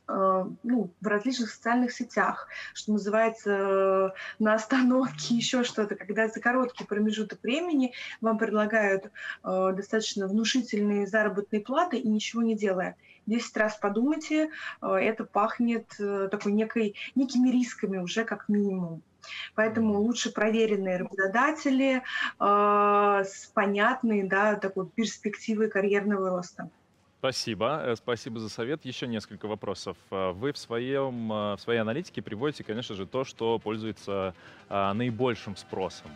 ну, 0.09 0.91
в 1.01 1.07
различных 1.07 1.51
социальных 1.51 1.93
сетях, 1.93 2.49
что 2.75 2.93
называется, 2.93 3.51
э, 3.51 4.09
на 4.39 4.55
остановке, 4.55 5.35
еще 5.35 5.65
что-то, 5.65 5.95
когда 5.95 6.29
за 6.29 6.41
короткий 6.41 6.85
промежуток 6.85 7.43
времени 7.43 7.93
вам 8.21 8.39
предлагают 8.39 9.07
э, 9.07 9.73
достаточно 9.75 10.27
внушительные 10.27 11.07
заработные 11.07 11.61
платы 11.61 11.99
и 11.99 12.09
ничего 12.09 12.43
не 12.43 12.57
делая. 12.57 12.97
Десять 13.27 13.57
раз 13.57 13.77
подумайте, 13.77 14.51
это 14.81 15.25
пахнет 15.25 15.87
такой 16.31 16.53
некой, 16.53 16.97
некими 17.15 17.51
рисками 17.51 17.99
уже 17.99 18.25
как 18.25 18.49
минимум. 18.49 19.03
Поэтому 19.55 19.99
лучше 20.01 20.33
проверенные 20.33 20.99
работодатели 20.99 22.03
э, 22.39 23.25
с 23.25 23.51
понятной 23.55 24.23
да, 24.25 24.57
такой 24.57 24.89
перспективой 24.89 25.69
карьерного 25.69 26.31
роста. 26.31 26.71
Спасибо, 27.21 27.83
э, 27.85 27.97
спасибо 27.97 28.41
за 28.41 28.49
совет. 28.49 28.87
Еще 28.87 29.07
несколько 29.07 29.47
вопросов. 29.47 29.99
Э, 30.11 30.31
вы 30.31 30.53
в, 30.53 30.57
своем, 30.57 31.31
э, 31.31 31.57
в 31.57 31.61
своей 31.61 31.79
аналитике 31.79 32.23
приводите, 32.23 32.65
конечно 32.65 32.95
же, 32.95 33.05
то, 33.05 33.25
что 33.25 33.59
пользуется 33.59 34.35
наибольшим 34.71 35.55
спросом. 35.55 36.11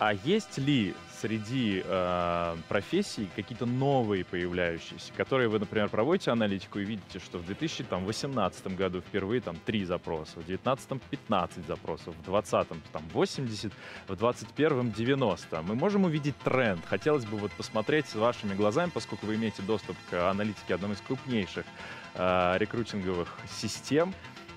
А 0.00 0.14
есть 0.14 0.56
ли 0.56 0.94
среди 1.20 1.82
э, 1.84 2.56
профессий 2.70 3.28
какие-то 3.36 3.66
новые 3.66 4.24
появляющиеся, 4.24 5.12
которые 5.14 5.50
вы, 5.50 5.58
например, 5.58 5.90
проводите 5.90 6.30
аналитику 6.30 6.78
и 6.78 6.86
видите, 6.86 7.18
что 7.18 7.36
в 7.36 7.44
2018 7.44 8.66
году 8.78 9.02
впервые 9.02 9.42
там 9.42 9.56
3 9.66 9.84
запроса, 9.84 10.40
в 10.40 10.46
2019 10.46 11.02
15 11.02 11.66
запросов, 11.66 12.14
в 12.16 12.24
2020 12.24 12.68
там 12.92 13.02
80, 13.12 13.72
в 14.08 14.16
2021 14.16 14.90
90. 14.90 15.62
Мы 15.62 15.74
можем 15.74 16.04
увидеть 16.04 16.38
тренд. 16.38 16.80
Хотелось 16.86 17.26
бы 17.26 17.36
вот 17.36 17.52
посмотреть 17.52 18.06
с 18.06 18.14
вашими 18.14 18.54
глазами, 18.54 18.90
поскольку 18.94 19.26
вы 19.26 19.34
имеете 19.34 19.60
доступ 19.60 19.98
к 20.10 20.30
аналитике 20.30 20.76
одной 20.76 20.92
из 20.92 21.00
крупнейших 21.02 21.66
э, 22.14 22.56
рекрутинговых 22.56 23.28
систем. 23.50 24.14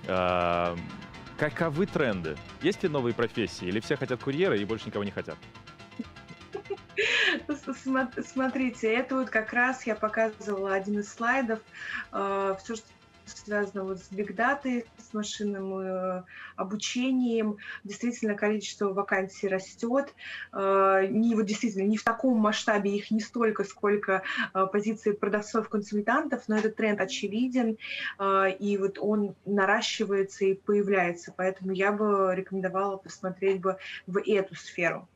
Э, 0.08 0.78
Каковы 1.38 1.86
тренды? 1.86 2.38
Есть 2.62 2.84
ли 2.84 2.90
новые 2.90 3.14
профессии? 3.14 3.68
Или 3.68 3.80
все 3.80 3.96
хотят 3.96 4.24
курьера 4.24 4.56
и 4.58 4.66
больше 4.66 4.88
никого 4.88 5.04
не 5.04 5.12
хотят? 5.12 5.38
Смотрите, 8.24 8.94
это 8.94 9.16
вот 9.16 9.30
как 9.30 9.54
раз 9.54 9.86
я 9.86 9.96
показывала 9.96 10.74
один 10.76 11.00
из 11.00 11.12
слайдов. 11.12 11.60
Э, 12.12 12.56
Все, 12.64 12.76
что 12.76 12.86
связано 13.26 13.84
вот 13.84 13.99
с 13.99 14.11
бигдатой, 14.11 14.86
с 14.97 15.13
машинным 15.13 15.80
э, 15.80 16.24
обучением. 16.55 17.57
Действительно, 17.84 18.36
количество 18.36 18.93
вакансий 18.93 19.47
растет. 19.47 20.13
Э, 20.51 21.05
не 21.09 21.36
вот 21.36 21.45
действительно 21.45 21.88
не 21.88 21.97
в 21.97 22.03
таком 22.03 22.38
масштабе 22.38 22.95
их 22.95 23.11
не 23.11 23.19
столько, 23.19 23.63
сколько 23.63 24.24
э, 24.53 24.65
позиции 24.71 25.11
продавцов-консультантов, 25.11 26.43
но 26.47 26.57
этот 26.57 26.76
тренд 26.76 27.01
очевиден, 27.01 27.78
э, 28.19 28.51
и 28.59 28.78
вот 28.78 28.97
он 28.99 29.36
наращивается 29.45 30.45
и 30.45 30.53
появляется. 30.53 31.34
Поэтому 31.36 31.71
я 31.71 31.91
бы 31.91 32.34
рекомендовала 32.36 32.97
посмотреть 32.97 33.61
бы 33.61 33.78
в 34.07 34.19
эту 34.19 34.55
сферу. 34.55 35.07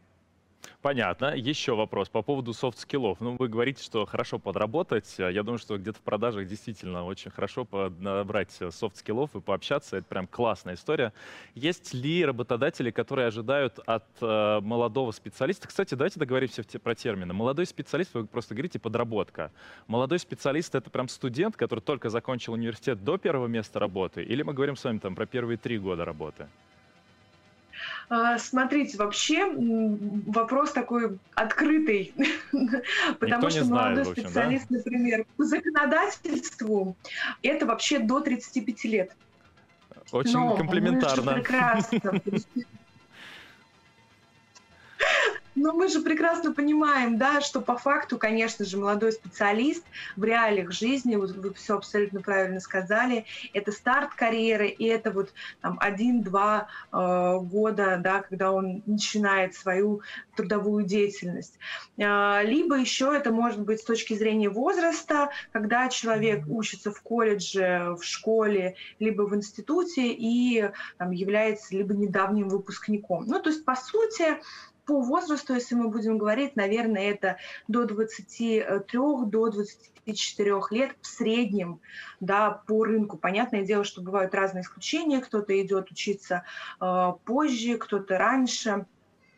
Понятно. 0.84 1.36
Еще 1.36 1.74
вопрос 1.74 2.08
по 2.08 2.22
поводу 2.22 2.54
софт-скиллов. 2.54 3.20
Ну, 3.20 3.36
вы 3.38 3.48
говорите, 3.48 3.84
что 3.84 4.06
хорошо 4.06 4.38
подработать. 4.38 5.12
Я 5.18 5.42
думаю, 5.42 5.58
что 5.58 5.76
где-то 5.78 5.98
в 5.98 6.02
продажах 6.02 6.48
действительно 6.48 7.04
очень 7.04 7.32
хорошо 7.32 7.66
подобрать 7.66 8.52
софт-скиллов 8.52 9.36
и 9.36 9.42
пообщаться. 9.42 9.98
Это 9.98 10.06
прям 10.06 10.28
классная 10.28 10.76
история. 10.76 11.14
Есть 11.56 11.96
ли 11.96 12.24
работодатели, 12.24 12.92
которые 12.92 13.28
ожидают 13.28 13.80
от 13.88 14.06
э, 14.22 14.60
молодого 14.62 15.12
специалиста? 15.12 15.68
Кстати, 15.68 15.96
давайте 15.96 16.20
договоримся 16.20 16.64
про 16.80 16.94
термины. 16.94 17.34
Молодой 17.34 17.66
специалист, 17.66 18.14
вы 18.14 18.28
просто 18.28 18.54
говорите, 18.54 18.78
подработка. 18.78 19.52
Молодой 19.88 20.20
специалист— 20.20 20.76
это 20.76 20.92
прям 20.92 21.10
студент, 21.10 21.58
который 21.58 21.80
только 21.80 22.10
закончил 22.10 22.54
университет 22.54 23.04
до 23.04 23.18
первого 23.18 23.48
места 23.48 23.80
работы? 23.80 24.24
Или 24.24 24.44
мы 24.44 24.54
говорим 24.54 24.76
с 24.76 24.84
вами 24.84 25.00
там 25.00 25.16
про 25.16 25.26
первые 25.26 25.58
три 25.58 25.80
года 25.80 26.06
работы? 26.06 26.48
А, 28.10 28.38
смотрите, 28.38 28.98
вообще 28.98 29.52
вопрос 30.28 30.72
такой 30.72 31.20
открытый, 31.36 32.14
потому 33.20 33.50
что 33.50 33.66
молодой 33.66 34.06
специалист, 34.06 34.70
например, 34.70 35.26
по 35.36 35.44
законодательству 35.44 36.96
это 37.42 37.66
вообще 37.66 38.00
до 38.00 38.22
35 38.22 38.84
лет. 38.86 39.16
Очень 40.12 40.56
комплиментарно. 40.56 41.34
прекрасно 41.34 42.00
Но 45.58 45.74
мы 45.74 45.88
же 45.88 46.02
прекрасно 46.02 46.54
понимаем, 46.54 47.18
да, 47.18 47.42
что 47.42 47.62
по 47.62 47.78
факту, 47.78 48.20
конечно 48.20 48.64
же, 48.64 48.78
молодой 48.78 49.12
специалист 49.12 49.84
в 50.16 50.24
реалиях 50.24 50.72
жизни, 50.72 51.16
вот 51.16 51.32
вы 51.32 51.52
все 51.56 51.76
абсолютно 51.76 52.22
правильно 52.22 52.60
сказали, 52.60 53.26
это 53.54 53.72
старт 53.72 54.14
карьеры, 54.14 54.68
и 54.68 54.86
это 54.86 55.10
вот 55.10 55.34
там 55.62 55.80
один-два 55.82 56.68
э, 56.94 57.40
года, 57.42 58.00
да, 58.00 58.22
когда 58.22 58.52
он 58.52 58.84
начинает 58.86 59.56
свою 59.56 60.02
трудовую 60.36 60.86
деятельность. 60.86 61.58
Э, 61.98 62.44
либо 62.44 62.76
еще 62.78 63.12
это 63.16 63.32
может 63.32 63.62
быть 63.62 63.80
с 63.80 63.84
точки 63.84 64.14
зрения 64.14 64.50
возраста, 64.50 65.32
когда 65.54 65.90
человек 65.90 66.44
учится 66.48 66.92
в 66.92 67.02
колледже, 67.02 67.96
в 68.00 68.04
школе, 68.04 68.76
либо 69.00 69.24
в 69.24 69.36
институте 69.36 70.10
и 70.10 70.70
там, 71.00 71.10
является 71.10 71.76
либо 71.76 71.96
недавним 71.96 72.48
выпускником. 72.48 73.26
Ну, 73.26 73.42
то 73.42 73.50
есть, 73.50 73.66
по 73.66 73.76
сути, 73.76 74.38
по 74.88 75.02
возрасту, 75.02 75.54
если 75.54 75.76
мы 75.76 75.90
будем 75.90 76.18
говорить, 76.18 76.56
наверное, 76.56 77.12
это 77.12 77.38
до 77.68 77.86
23, 77.86 78.66
до 78.92 79.26
24 79.26 80.62
лет 80.72 80.96
в 81.02 81.06
среднем 81.06 81.82
да, 82.22 82.64
по 82.66 82.86
рынку. 82.86 83.18
Понятное 83.18 83.64
дело, 83.64 83.84
что 83.84 84.02
бывают 84.02 84.34
разные 84.34 84.64
исключения. 84.64 85.20
Кто-то 85.20 85.62
идет 85.62 85.92
учиться 85.92 86.46
э, 86.80 87.12
позже, 87.26 87.78
кто-то 87.78 88.18
раньше 88.18 88.86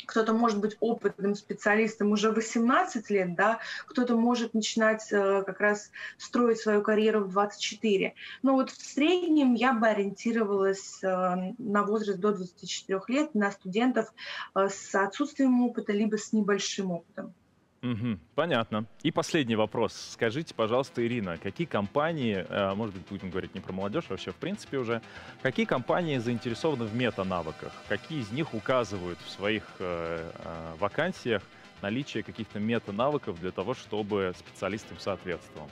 кто-то 0.09 0.33
может 0.33 0.59
быть 0.59 0.75
опытным 0.79 1.35
специалистом 1.35 2.11
уже 2.11 2.31
18 2.31 3.09
лет, 3.11 3.35
да, 3.35 3.59
кто-то 3.85 4.15
может 4.15 4.55
начинать 4.55 5.07
э, 5.11 5.43
как 5.45 5.59
раз 5.59 5.91
строить 6.17 6.57
свою 6.57 6.81
карьеру 6.81 7.25
в 7.25 7.29
24. 7.29 8.15
Но 8.41 8.55
вот 8.55 8.71
в 8.71 8.81
среднем 8.81 9.53
я 9.53 9.73
бы 9.73 9.87
ориентировалась 9.87 11.03
э, 11.03 11.53
на 11.59 11.83
возраст 11.83 12.19
до 12.19 12.31
24 12.31 13.01
лет, 13.07 13.35
на 13.35 13.51
студентов 13.51 14.11
э, 14.55 14.69
с 14.69 14.95
отсутствием 14.95 15.61
опыта, 15.61 15.93
либо 15.93 16.17
с 16.17 16.33
небольшим 16.33 16.91
опытом. 16.91 17.35
Угу, 17.81 18.19
понятно. 18.35 18.85
И 19.03 19.11
последний 19.11 19.55
вопрос. 19.55 19.93
Скажите, 20.11 20.53
пожалуйста, 20.53 21.05
Ирина, 21.05 21.37
какие 21.37 21.65
компании, 21.65 22.45
э, 22.49 22.73
может 22.75 22.93
быть, 22.93 23.07
будем 23.07 23.29
говорить 23.29 23.55
не 23.55 23.61
про 23.61 23.71
молодежь, 23.71 24.03
а 24.09 24.13
вообще 24.13 24.31
в 24.31 24.35
принципе 24.35 24.77
уже, 24.77 25.01
какие 25.41 25.65
компании 25.65 26.17
заинтересованы 26.17 26.85
в 26.85 26.93
мета-навыках? 26.93 27.71
Какие 27.87 28.19
из 28.19 28.31
них 28.31 28.53
указывают 28.53 29.17
в 29.25 29.29
своих 29.29 29.63
э, 29.79 30.29
э, 30.43 30.75
вакансиях 30.77 31.41
наличие 31.81 32.23
каких-то 32.23 32.59
мета-навыков 32.59 33.39
для 33.39 33.51
того, 33.51 33.73
чтобы 33.73 34.33
специалист 34.37 34.91
им 34.91 34.99
соответствовал? 34.99 35.69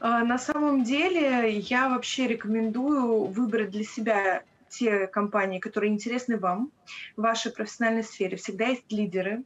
На 0.00 0.36
самом 0.36 0.82
деле 0.82 1.58
я 1.58 1.88
вообще 1.88 2.26
рекомендую 2.26 3.24
выбрать 3.24 3.70
для 3.70 3.84
себя 3.84 4.42
те 4.72 5.06
компании, 5.06 5.60
которые 5.60 5.92
интересны 5.92 6.38
вам, 6.38 6.72
в 7.16 7.22
вашей 7.22 7.52
профессиональной 7.52 8.04
сфере. 8.04 8.36
Всегда 8.36 8.66
есть 8.66 8.90
лидеры. 8.90 9.44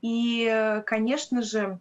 И, 0.00 0.82
конечно 0.86 1.42
же, 1.42 1.80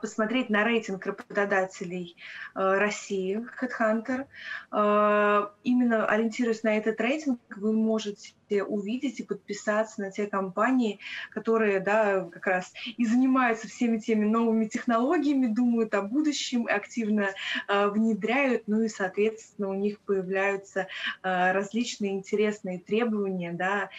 посмотреть 0.00 0.50
на 0.50 0.64
рейтинг 0.64 1.04
работодателей 1.04 2.16
а, 2.54 2.78
России, 2.78 3.40
HeadHunter. 3.60 4.26
А, 4.70 5.52
именно 5.62 6.06
ориентируясь 6.06 6.62
на 6.62 6.76
этот 6.76 7.00
рейтинг, 7.00 7.38
вы 7.56 7.72
можете 7.72 8.34
увидеть 8.64 9.20
и 9.20 9.24
подписаться 9.24 10.00
на 10.00 10.10
те 10.10 10.26
компании, 10.26 10.98
которые 11.30 11.80
да, 11.80 12.24
как 12.24 12.46
раз 12.46 12.72
и 12.96 13.06
занимаются 13.06 13.68
всеми 13.68 13.98
теми 13.98 14.24
новыми 14.24 14.66
технологиями, 14.66 15.46
думают 15.46 15.94
о 15.94 16.02
будущем, 16.02 16.66
активно 16.66 17.28
внедряют, 17.68 18.64
ну 18.66 18.82
и, 18.82 18.88
соответственно, 18.88 19.68
у 19.68 19.74
них 19.74 20.00
появляются 20.00 20.88
различные 21.22 22.12
интересные 22.12 22.80
требования 22.80 23.52
да, 23.52 23.90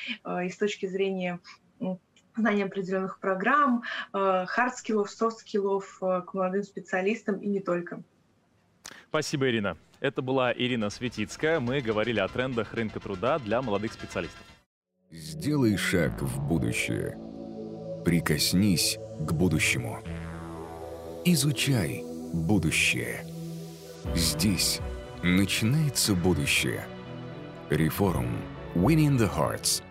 и 0.43 0.49
с 0.49 0.57
точки 0.57 0.85
зрения 0.85 1.39
знание 2.35 2.65
определенных 2.65 3.19
программ, 3.19 3.83
хард-скиллов, 4.13 5.07
э, 5.07 5.15
софт-скиллов 5.15 5.97
э, 6.01 6.21
к 6.21 6.33
молодым 6.33 6.63
специалистам 6.63 7.37
и 7.37 7.47
не 7.47 7.59
только. 7.59 8.01
Спасибо, 9.09 9.49
Ирина. 9.49 9.77
Это 9.99 10.21
была 10.21 10.53
Ирина 10.53 10.89
Светицкая. 10.89 11.59
Мы 11.59 11.81
говорили 11.81 12.19
о 12.19 12.27
трендах 12.27 12.73
рынка 12.73 12.99
труда 12.99 13.39
для 13.39 13.61
молодых 13.61 13.93
специалистов. 13.93 14.41
Сделай 15.11 15.75
шаг 15.77 16.21
в 16.21 16.47
будущее. 16.47 17.17
Прикоснись 18.05 18.97
к 19.19 19.33
будущему. 19.33 19.99
Изучай 21.25 22.03
будущее. 22.33 23.25
Здесь 24.15 24.79
начинается 25.21 26.15
будущее. 26.15 26.85
Реформ. 27.69 28.41
Winning 28.73 29.17
the 29.17 29.29
Hearts– 29.29 29.83